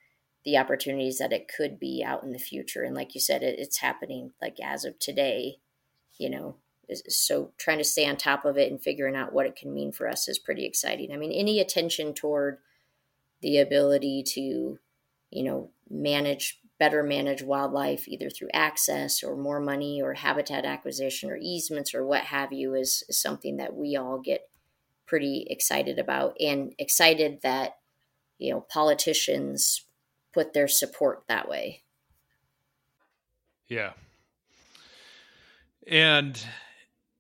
[0.46, 2.84] the opportunities that it could be out in the future.
[2.84, 5.58] And like you said, it, it's happening like as of today,
[6.18, 6.58] you know.
[7.10, 9.92] So trying to stay on top of it and figuring out what it can mean
[9.92, 11.12] for us is pretty exciting.
[11.12, 12.60] I mean, any attention toward
[13.42, 14.78] the ability to,
[15.32, 21.30] you know, manage better manage wildlife either through access or more money or habitat acquisition
[21.30, 24.50] or easements or what have you is, is something that we all get
[25.06, 27.78] pretty excited about and excited that
[28.38, 29.85] you know politicians
[30.36, 31.82] put their support that way.
[33.68, 33.94] Yeah.
[35.88, 36.40] And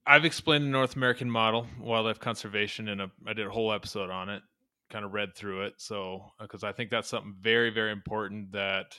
[0.05, 4.30] I've explained the North American model, wildlife conservation, and I did a whole episode on
[4.30, 4.43] it,
[4.89, 5.76] kind of read through it.
[5.78, 8.97] So, uh, because I think that's something very, very important that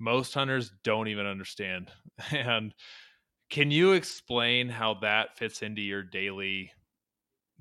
[0.00, 1.90] most hunters don't even understand.
[2.32, 2.74] And
[3.50, 6.72] can you explain how that fits into your daily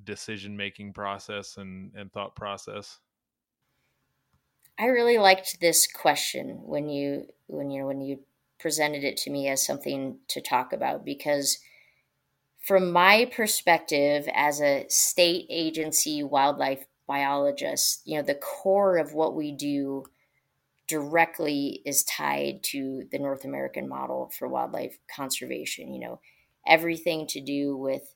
[0.04, 3.00] decision making process and, and thought process?
[4.80, 8.20] I really liked this question when you when you when you
[8.60, 11.60] presented it to me as something to talk about because
[12.60, 19.36] from my perspective as a state agency wildlife biologist, you know, the core of what
[19.36, 20.06] we do
[20.88, 26.20] directly is tied to the North American model for wildlife conservation, you know,
[26.68, 28.14] everything to do with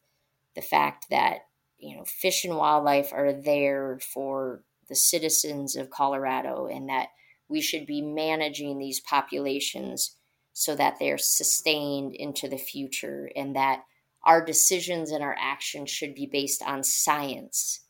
[0.56, 1.48] the fact that,
[1.78, 7.10] you know, fish and wildlife are there for the citizens of Colorado and that
[7.48, 10.18] we should be managing these populations
[10.54, 13.84] so that they're sustained into the future and that
[14.24, 17.82] our decisions and our actions should be based on science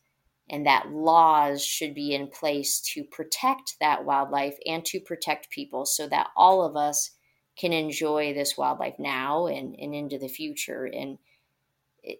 [0.49, 5.85] and that laws should be in place to protect that wildlife and to protect people
[5.85, 7.11] so that all of us
[7.57, 10.85] can enjoy this wildlife now and, and into the future.
[10.85, 11.17] And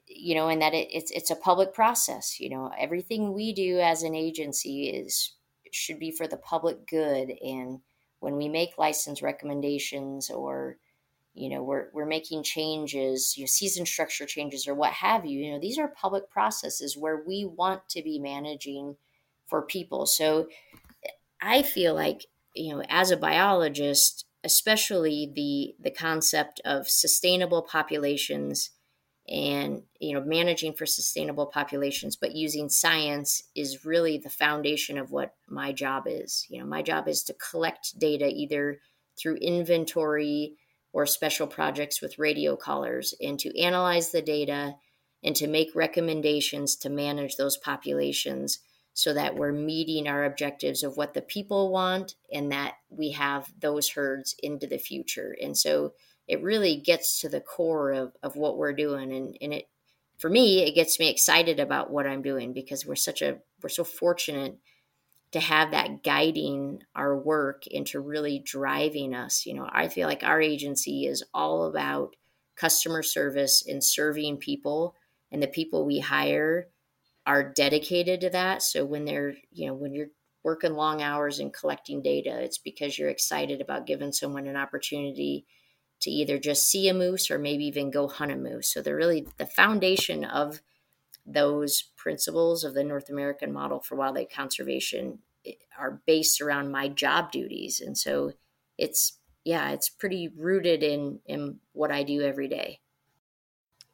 [0.07, 2.39] you know, and that it, it's it's a public process.
[2.39, 5.33] You know, everything we do as an agency is
[5.71, 7.31] should be for the public good.
[7.41, 7.79] And
[8.19, 10.77] when we make license recommendations or
[11.35, 15.39] you know we're we're making changes you know season structure changes or what have you
[15.39, 18.95] you know these are public processes where we want to be managing
[19.47, 20.47] for people so
[21.41, 28.71] i feel like you know as a biologist especially the the concept of sustainable populations
[29.27, 35.11] and you know managing for sustainable populations but using science is really the foundation of
[35.11, 38.79] what my job is you know my job is to collect data either
[39.17, 40.53] through inventory
[40.93, 44.75] or special projects with radio collars and to analyze the data
[45.23, 48.59] and to make recommendations to manage those populations
[48.93, 53.51] so that we're meeting our objectives of what the people want and that we have
[53.59, 55.35] those herds into the future.
[55.41, 55.93] And so
[56.27, 59.13] it really gets to the core of, of what we're doing.
[59.13, 59.67] And, and it,
[60.17, 63.69] for me, it gets me excited about what I'm doing because we're such a, we're
[63.69, 64.57] so fortunate
[65.31, 69.45] to have that guiding our work into really driving us.
[69.45, 72.15] You know, I feel like our agency is all about
[72.55, 74.95] customer service and serving people,
[75.31, 76.69] and the people we hire
[77.27, 78.63] are dedicated to that.
[78.63, 80.11] So when they're, you know, when you're
[80.43, 85.45] working long hours and collecting data, it's because you're excited about giving someone an opportunity
[86.01, 88.73] to either just see a moose or maybe even go hunt a moose.
[88.73, 90.61] So they're really the foundation of
[91.25, 96.87] those principles of the North American model for wildlife conservation eh, are based around my
[96.87, 97.81] job duties.
[97.81, 98.33] And so
[98.77, 102.79] it's, yeah, it's pretty rooted in, in what I do every day.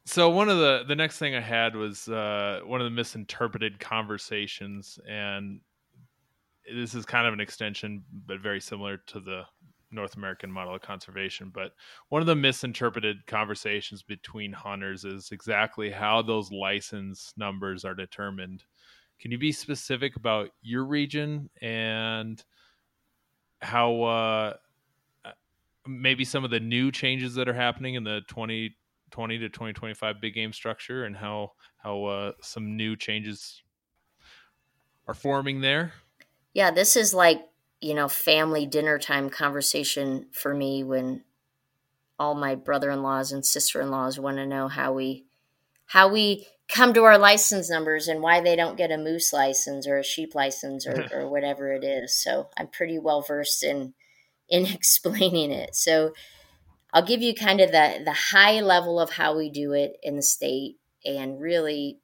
[0.04, 3.78] So one of the the next thing I had was uh, one of the misinterpreted
[3.78, 5.60] conversations, and
[6.74, 9.42] this is kind of an extension, but very similar to the
[9.92, 11.50] North American model of conservation.
[11.52, 11.72] But
[12.08, 18.64] one of the misinterpreted conversations between hunters is exactly how those license numbers are determined.
[19.20, 22.42] Can you be specific about your region and
[23.60, 24.54] how uh,
[25.86, 30.34] maybe some of the new changes that are happening in the 2020 to 2025 big
[30.34, 33.62] game structure and how how uh, some new changes
[35.06, 35.92] are forming there?
[36.54, 37.40] Yeah, this is like
[37.82, 41.24] you know, family dinner time conversation for me when
[42.18, 45.26] all my brother-in-laws and sister-in-laws want to know how we
[45.86, 49.86] how we come to our license numbers and why they don't get a moose license
[49.86, 52.14] or a sheep license or, or whatever it is.
[52.14, 53.94] So I'm pretty well versed in
[54.48, 55.74] in explaining it.
[55.74, 56.12] So
[56.94, 60.14] I'll give you kind of the the high level of how we do it in
[60.14, 61.98] the state and really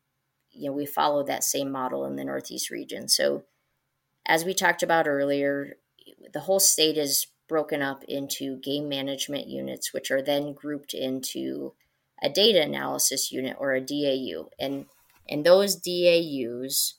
[0.51, 3.09] you know we follow that same model in the northeast region.
[3.09, 3.45] So
[4.29, 5.79] as we talked about earlier,
[6.33, 11.73] the whole state is broken up into game management units, which are then grouped into
[12.23, 14.51] a data analysis unit or a DAU.
[14.59, 14.85] And,
[15.29, 16.95] and those DAUs,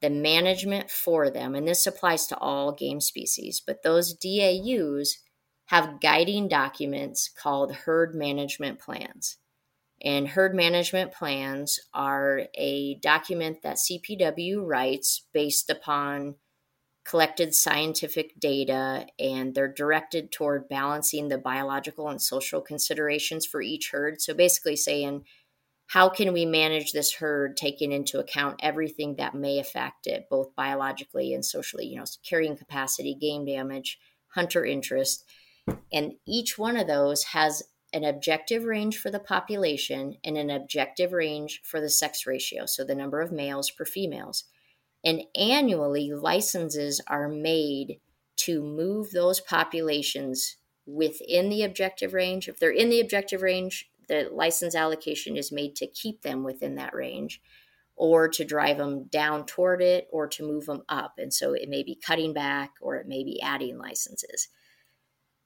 [0.00, 5.18] the management for them, and this applies to all game species, but those DAUs
[5.66, 9.38] have guiding documents called herd management plans.
[10.00, 16.36] And herd management plans are a document that CPW writes based upon
[17.08, 23.90] collected scientific data and they're directed toward balancing the biological and social considerations for each
[23.92, 24.20] herd.
[24.20, 25.24] So basically saying,
[25.86, 30.54] how can we manage this herd taking into account everything that may affect it, both
[30.54, 35.24] biologically and socially, you know, carrying capacity, game damage, hunter interest.
[35.90, 37.62] And each one of those has
[37.94, 42.84] an objective range for the population and an objective range for the sex ratio, so
[42.84, 44.44] the number of males per females.
[45.08, 47.98] And annually, licenses are made
[48.40, 52.46] to move those populations within the objective range.
[52.46, 56.74] If they're in the objective range, the license allocation is made to keep them within
[56.74, 57.40] that range
[57.96, 61.14] or to drive them down toward it or to move them up.
[61.16, 64.48] And so it may be cutting back or it may be adding licenses.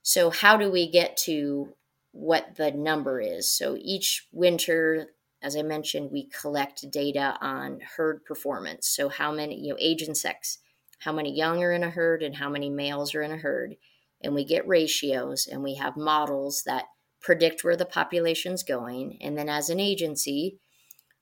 [0.03, 1.77] So, how do we get to
[2.11, 3.57] what the number is?
[3.57, 5.11] So, each winter,
[5.43, 8.89] as I mentioned, we collect data on herd performance.
[8.89, 10.59] So, how many, you know, age and sex,
[11.01, 13.75] how many young are in a herd and how many males are in a herd.
[14.23, 16.85] And we get ratios and we have models that
[17.21, 19.19] predict where the population's going.
[19.21, 20.59] And then, as an agency,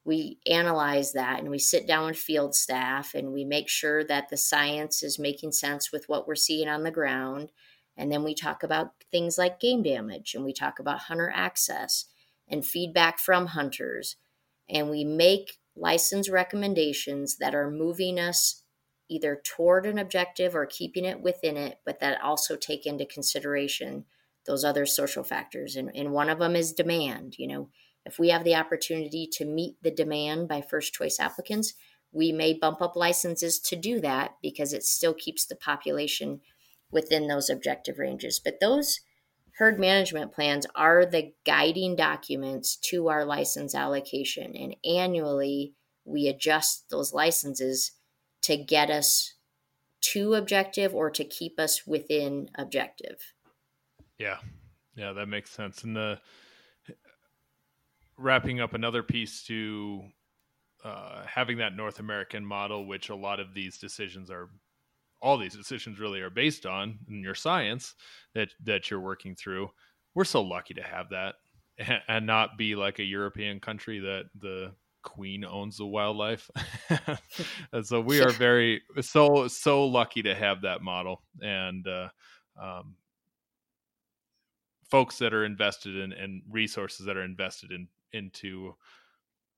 [0.05, 4.29] we analyze that and we sit down with field staff and we make sure that
[4.29, 7.53] the science is making sense with what we're seeing on the ground.
[7.97, 12.07] And then we talk about things like game damage and we talk about hunter access
[12.51, 14.17] and feedback from hunters.
[14.69, 18.63] And we make license recommendations that are moving us
[19.09, 24.05] either toward an objective or keeping it within it, but that also take into consideration
[24.47, 25.77] those other social factors.
[25.77, 27.35] And, and one of them is demand.
[27.39, 27.69] You know,
[28.07, 31.75] if we have the opportunity to meet the demand by first choice applicants,
[32.13, 36.41] we may bump up licenses to do that because it still keeps the population
[36.91, 38.41] within those objective ranges.
[38.43, 39.01] But those
[39.61, 44.57] herd management plans are the guiding documents to our license allocation.
[44.57, 45.75] And annually,
[46.07, 47.93] we adjust those licenses
[48.41, 49.35] to get us
[50.01, 53.35] to objective or to keep us within objective.
[54.19, 54.39] Yeah.
[54.97, 55.85] Yeah, that makes sense.
[55.85, 56.19] And the
[58.17, 60.05] wrapping up another piece to
[60.83, 64.49] uh, having that North American model, which a lot of these decisions are,
[65.23, 67.95] all these decisions really are based on in your science
[68.35, 69.69] that that you're working through.
[70.15, 71.35] We're so lucky to have that,
[72.09, 76.51] and not be like a European country that the queen owns the wildlife.
[77.73, 82.09] and so we are very so so lucky to have that model, and uh,
[82.61, 82.97] um,
[84.91, 88.75] folks that are invested in and resources that are invested in into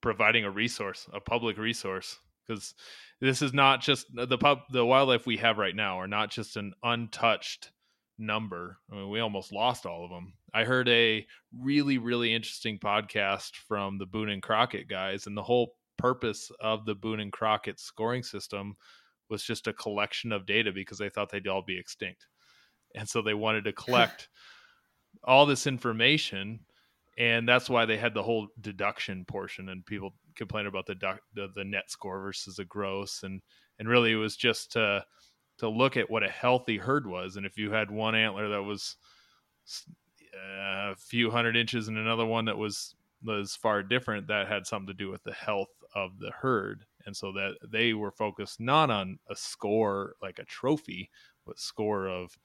[0.01, 2.19] providing a resource, a public resource,
[2.53, 2.75] because
[3.21, 6.31] this is not just uh, the pub, the wildlife we have right now are not
[6.31, 7.71] just an untouched
[8.19, 8.79] number.
[8.91, 10.35] I mean, we almost lost all of them.
[10.55, 11.27] I heard a
[11.59, 16.85] really, really interesting podcast from the Boone and Crockett guys, and the whole purpose of
[16.85, 18.77] the Boone and Crockett scoring system
[19.31, 22.27] was just a collection of data because they thought they'd all be extinct.
[22.95, 24.29] And so they wanted to collect
[25.25, 26.61] all this information
[27.19, 30.95] and that's why they had the whole deduction portion and people complain about the,
[31.35, 33.23] the the, net score versus the gross.
[33.23, 33.43] And
[33.79, 35.05] and really it was just to
[35.59, 37.37] to look at what a healthy herd was.
[37.37, 38.97] And if you had one antler that was
[40.35, 44.67] uh, a few hundred inches and another one that was was far different that had
[44.67, 46.85] something to do with the health of the herd.
[47.07, 51.11] And so that they were focused not on a score like a trophy
[51.47, 52.37] but score of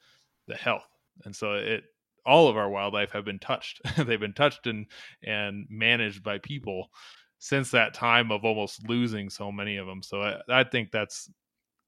[0.48, 0.88] the health.
[1.26, 1.84] And so it
[2.26, 3.82] all of our wildlife have been touched.
[3.98, 4.86] They've been touched and
[5.24, 6.92] and managed by people
[7.40, 10.02] since that time of almost losing so many of them.
[10.02, 11.30] So I, I think that's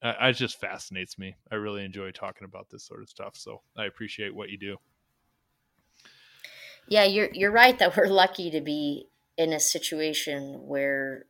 [0.01, 1.35] uh, it just fascinates me.
[1.51, 3.35] I really enjoy talking about this sort of stuff.
[3.35, 4.77] So I appreciate what you do.
[6.87, 11.25] Yeah, you're you're right that we're lucky to be in a situation where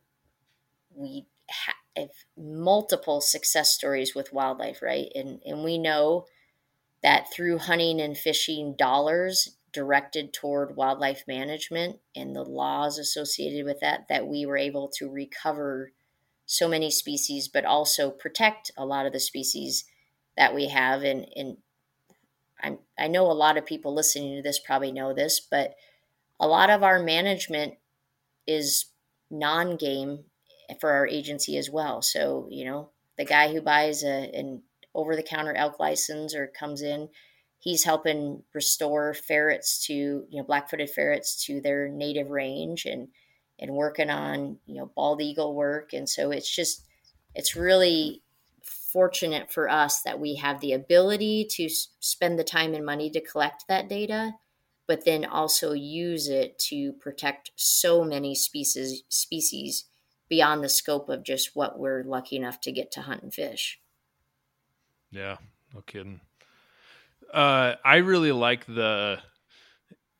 [0.94, 5.08] we have multiple success stories with wildlife, right?
[5.14, 6.26] And and we know
[7.02, 13.80] that through hunting and fishing dollars directed toward wildlife management and the laws associated with
[13.80, 15.92] that that we were able to recover
[16.46, 19.84] so many species but also protect a lot of the species
[20.36, 21.02] that we have.
[21.02, 21.56] And, and
[22.62, 25.74] I'm, i know a lot of people listening to this probably know this but
[26.38, 27.74] a lot of our management
[28.46, 28.86] is
[29.30, 30.24] non-game
[30.80, 32.02] for our agency as well.
[32.02, 34.62] So you know the guy who buys a, an
[34.94, 37.08] over the counter elk license or comes in,
[37.60, 43.08] he's helping restore ferrets to, you know, black footed ferrets to their native range and,
[43.58, 45.92] and working on, you know, bald eagle work.
[45.92, 46.84] And so it's just,
[47.34, 48.22] it's really
[48.92, 51.68] fortunate for us that we have the ability to
[52.00, 54.32] spend the time and money to collect that data
[54.90, 59.84] but then also use it to protect so many species species
[60.28, 63.80] beyond the scope of just what we're lucky enough to get to hunt and fish.
[65.12, 65.36] Yeah,
[65.72, 66.20] no kidding.
[67.32, 69.18] Uh, I really like the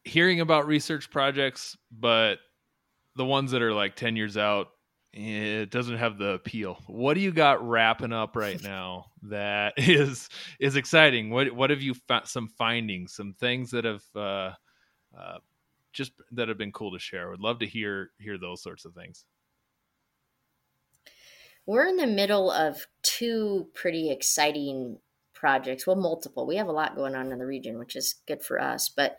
[0.04, 2.36] hearing about research projects, but
[3.16, 4.68] the ones that are like 10 years out,
[5.12, 6.78] it doesn't have the appeal.
[6.86, 10.28] What do you got wrapping up right now that is
[10.60, 11.30] is exciting?
[11.30, 14.52] What what have you found some findings, some things that have uh,
[15.18, 15.38] uh,
[15.92, 17.26] just that have been cool to share?
[17.26, 19.24] I Would love to hear hear those sorts of things.
[21.66, 24.98] We're in the middle of two pretty exciting
[25.40, 25.86] projects.
[25.86, 26.46] Well, multiple.
[26.46, 28.90] We have a lot going on in the region, which is good for us.
[28.90, 29.18] But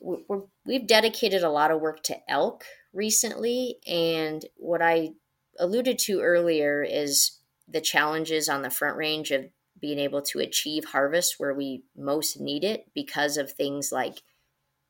[0.00, 3.76] we have dedicated a lot of work to elk recently.
[3.86, 5.10] And what I
[5.58, 7.38] alluded to earlier is
[7.68, 9.46] the challenges on the front range of
[9.80, 14.22] being able to achieve harvest where we most need it because of things like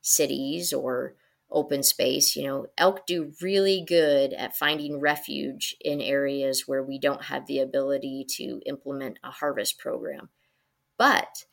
[0.00, 1.14] cities or
[1.50, 2.34] open space.
[2.34, 7.46] You know, elk do really good at finding refuge in areas where we don't have
[7.46, 10.30] the ability to implement a harvest program.
[11.02, 11.46] But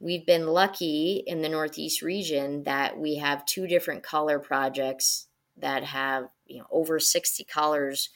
[0.00, 5.84] we've been lucky in the Northeast region that we have two different collar projects that
[5.84, 8.10] have you know over 60 collars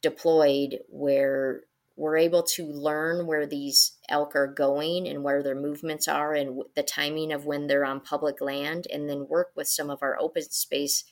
[0.00, 1.62] deployed where
[1.96, 6.62] we're able to learn where these elk are going and where their movements are and
[6.76, 10.16] the timing of when they're on public land, and then work with some of our
[10.20, 11.02] open space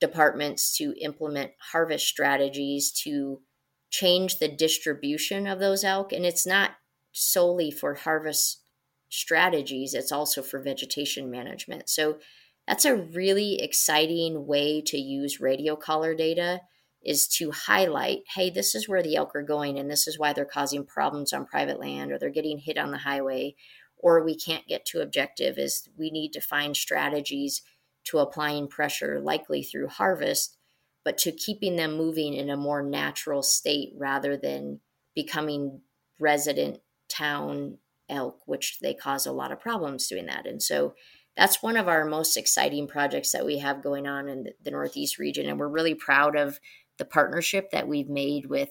[0.00, 3.42] departments to implement harvest strategies to
[3.90, 6.14] change the distribution of those elk.
[6.14, 6.70] And it's not
[7.14, 8.60] solely for harvest
[9.08, 11.88] strategies, it's also for vegetation management.
[11.88, 12.18] So
[12.66, 16.60] that's a really exciting way to use radio collar data
[17.02, 20.32] is to highlight hey this is where the elk are going and this is why
[20.32, 23.54] they're causing problems on private land or they're getting hit on the highway
[23.98, 27.60] or we can't get to objective is we need to find strategies
[28.04, 30.56] to applying pressure likely through harvest
[31.04, 34.80] but to keeping them moving in a more natural state rather than
[35.14, 35.82] becoming
[36.18, 36.78] resident
[37.14, 40.46] town elk which they cause a lot of problems doing that.
[40.46, 40.94] And so
[41.36, 45.18] that's one of our most exciting projects that we have going on in the northeast
[45.18, 45.48] region.
[45.48, 46.60] And we're really proud of
[46.98, 48.70] the partnership that we've made with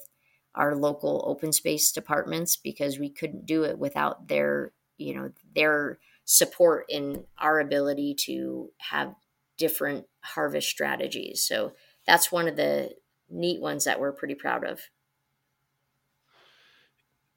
[0.55, 5.99] our local open space departments because we couldn't do it without their you know their
[6.25, 9.15] support in our ability to have
[9.57, 11.43] different harvest strategies.
[11.45, 11.73] So
[12.05, 12.91] that's one of the
[13.29, 14.79] neat ones that we're pretty proud of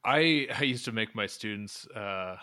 [0.06, 2.36] i i used to make my students uh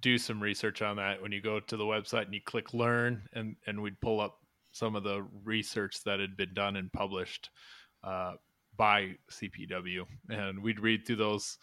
[0.00, 3.22] do some research on that when you go to the website and you click learn
[3.32, 4.40] and and we'd pull up
[4.76, 7.48] some of the research that had been done and published
[8.04, 8.34] uh,
[8.76, 11.56] by CPW, and we'd read through those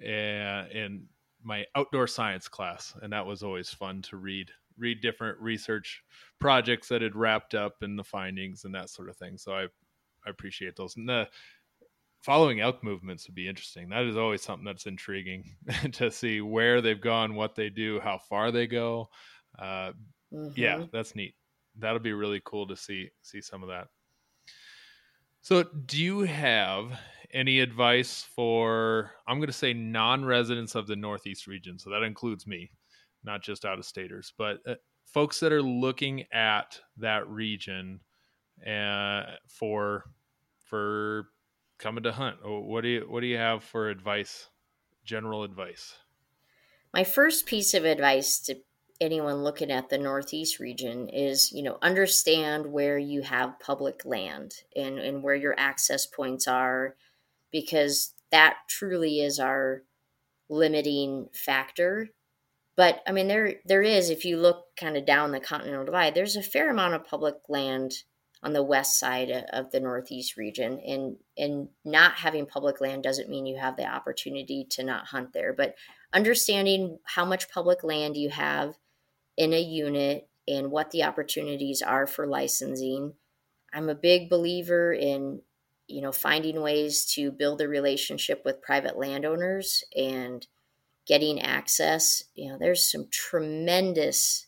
[0.00, 1.06] in
[1.44, 6.02] my outdoor science class, and that was always fun to read read different research
[6.38, 9.38] projects that had wrapped up and the findings and that sort of thing.
[9.38, 9.62] So I
[10.26, 10.96] I appreciate those.
[10.96, 11.28] And the
[12.26, 13.88] following elk movements would be interesting.
[13.88, 15.44] That is always something that's intriguing
[15.92, 19.08] to see where they've gone, what they do, how far they go.
[19.56, 19.92] Uh,
[20.34, 20.48] mm-hmm.
[20.56, 21.36] Yeah, that's neat.
[21.78, 23.86] That'll be really cool to see see some of that.
[25.40, 26.98] So, do you have
[27.32, 31.78] any advice for, I'm going to say, non residents of the Northeast region?
[31.78, 32.72] So, that includes me,
[33.22, 34.74] not just out of staters, but uh,
[35.04, 38.00] folks that are looking at that region
[38.66, 40.06] uh, for
[40.64, 41.28] for
[41.78, 42.38] coming to hunt.
[42.44, 44.48] Oh, what do you what do you have for advice
[45.04, 45.94] general advice?
[46.92, 48.56] My first piece of advice to
[49.00, 54.54] anyone looking at the northeast region is you know understand where you have public land
[54.74, 56.96] and and where your access points are
[57.52, 59.82] because that truly is our
[60.48, 62.08] limiting factor.
[62.76, 66.14] But i mean there there is if you look kind of down the continental divide
[66.14, 67.92] there's a fair amount of public land
[68.46, 73.28] on the west side of the northeast region and and not having public land doesn't
[73.28, 75.74] mean you have the opportunity to not hunt there but
[76.12, 78.76] understanding how much public land you have
[79.36, 83.14] in a unit and what the opportunities are for licensing.
[83.72, 85.42] I'm a big believer in
[85.88, 90.46] you know finding ways to build a relationship with private landowners and
[91.06, 92.22] getting access.
[92.34, 94.46] You know, there's some tremendous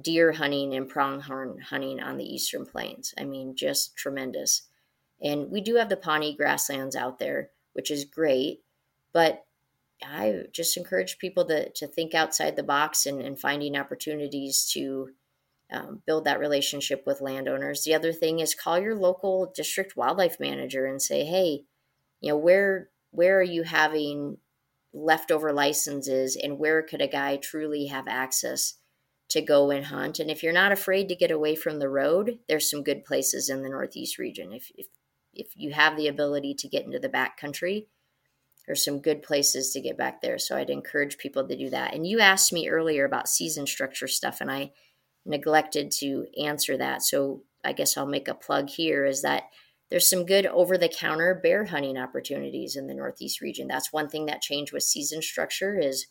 [0.00, 3.14] deer hunting and pronghorn hunting on the eastern plains.
[3.18, 4.62] I mean, just tremendous.
[5.20, 8.62] And we do have the Pawnee grasslands out there, which is great,
[9.12, 9.44] but
[10.04, 15.10] I just encourage people to, to think outside the box and, and finding opportunities to
[15.70, 17.84] um, build that relationship with landowners.
[17.84, 21.64] The other thing is call your local district wildlife manager and say, hey,
[22.20, 24.38] you know, where where are you having
[24.92, 28.74] leftover licenses and where could a guy truly have access
[29.32, 30.18] to go and hunt?
[30.18, 33.48] And if you're not afraid to get away from the road, there's some good places
[33.48, 34.52] in the Northeast region.
[34.52, 34.86] If if
[35.34, 37.88] if you have the ability to get into the back country,
[38.66, 40.38] there's some good places to get back there.
[40.38, 41.94] So I'd encourage people to do that.
[41.94, 44.72] And you asked me earlier about season structure stuff, and I
[45.24, 47.02] neglected to answer that.
[47.02, 49.44] So I guess I'll make a plug here is that
[49.90, 53.68] there's some good over the counter bear hunting opportunities in the Northeast region.
[53.68, 56.06] That's one thing that changed with season structure is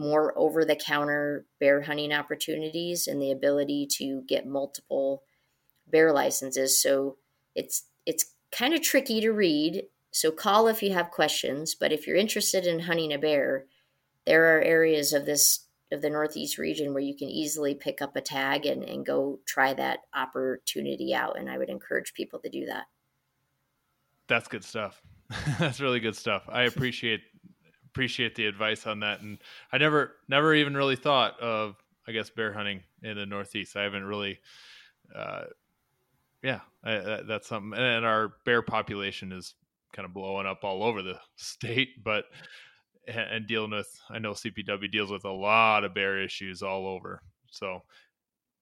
[0.00, 5.22] more over the counter bear hunting opportunities and the ability to get multiple
[5.86, 6.80] bear licenses.
[6.80, 7.18] So
[7.54, 12.06] it's it's kind of tricky to read so call if you have questions, but if
[12.06, 13.66] you're interested in hunting a bear,
[14.26, 18.14] there are areas of this of the northeast region where you can easily pick up
[18.14, 21.36] a tag and, and go try that opportunity out.
[21.36, 22.84] And I would encourage people to do that.
[24.28, 25.02] That's good stuff.
[25.58, 26.44] That's really good stuff.
[26.48, 27.22] I appreciate
[28.00, 29.20] appreciate the advice on that.
[29.20, 29.36] And
[29.70, 31.76] I never never even really thought of
[32.08, 33.76] I guess bear hunting in the northeast.
[33.76, 34.38] I haven't really
[35.14, 35.42] uh,
[36.42, 37.78] yeah, I, that's something.
[37.78, 39.54] And our bear population is
[39.92, 42.24] kind of blowing up all over the state, but
[43.06, 47.20] and dealing with I know CPW deals with a lot of bear issues all over.
[47.50, 47.82] So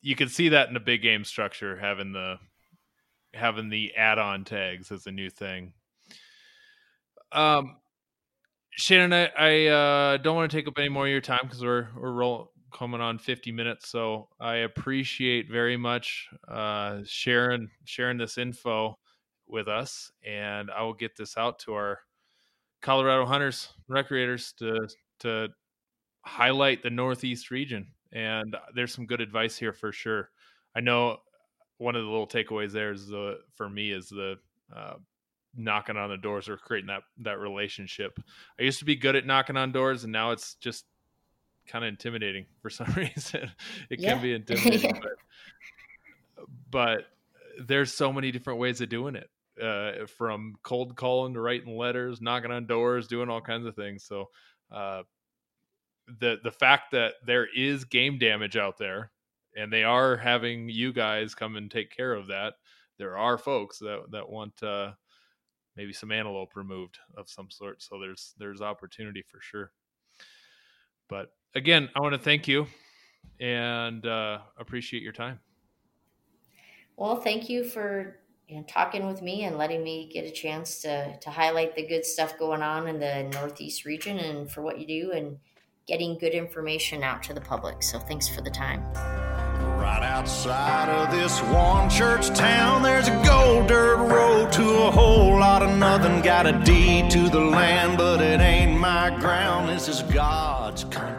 [0.03, 2.41] you can see that in the big game structure having the
[3.35, 5.75] having the add-on tags as a new thing.
[7.31, 7.77] Um
[8.79, 11.65] Shannon, I, I uh, don't want to take up any more of your time because
[11.65, 13.89] we're we're coming on 50 minutes.
[13.89, 18.97] So I appreciate very much uh, sharing sharing this info
[19.49, 21.99] with us, and I will get this out to our
[22.81, 24.89] Colorado hunters, recreators to
[25.21, 25.49] to
[26.25, 27.89] highlight the Northeast region.
[28.13, 30.31] And there's some good advice here for sure.
[30.77, 31.17] I know
[31.79, 34.37] one of the little takeaways there is the for me is the
[34.73, 34.95] uh,
[35.57, 38.19] knocking on the doors or creating that that relationship.
[38.59, 40.85] I used to be good at knocking on doors, and now it's just
[41.67, 43.51] kind of intimidating for some reason.
[43.91, 44.15] It yeah.
[44.15, 47.05] can be intimidating, but, but
[47.67, 49.29] there's so many different ways of doing it.
[49.61, 54.05] Uh, from cold calling to writing letters, knocking on doors, doing all kinds of things.
[54.05, 54.27] So,
[54.71, 55.03] uh,
[56.21, 59.11] the the fact that there is game damage out there,
[59.57, 62.55] and they are having you guys come and take care of that.
[62.99, 64.93] There are folks that that want uh,
[65.79, 67.81] maybe some antelope removed of some sort.
[67.81, 69.71] So there's there's opportunity for sure.
[71.09, 72.67] But again, I want to thank you
[73.41, 75.39] and uh, appreciate your time.
[76.97, 78.19] Well, thank you for
[78.49, 81.87] you know, talking with me and letting me get a chance to to highlight the
[81.87, 85.39] good stuff going on in the Northeast region and for what you do and
[85.87, 87.83] getting good information out to the public.
[87.83, 89.28] So thanks for the time.
[89.79, 95.39] Right outside of this one church town, there's a gold dirt road to a whole
[95.39, 96.21] lot of nothing.
[96.21, 99.69] Got a deed to the land, but it ain't my ground.
[99.69, 101.18] This is God's country.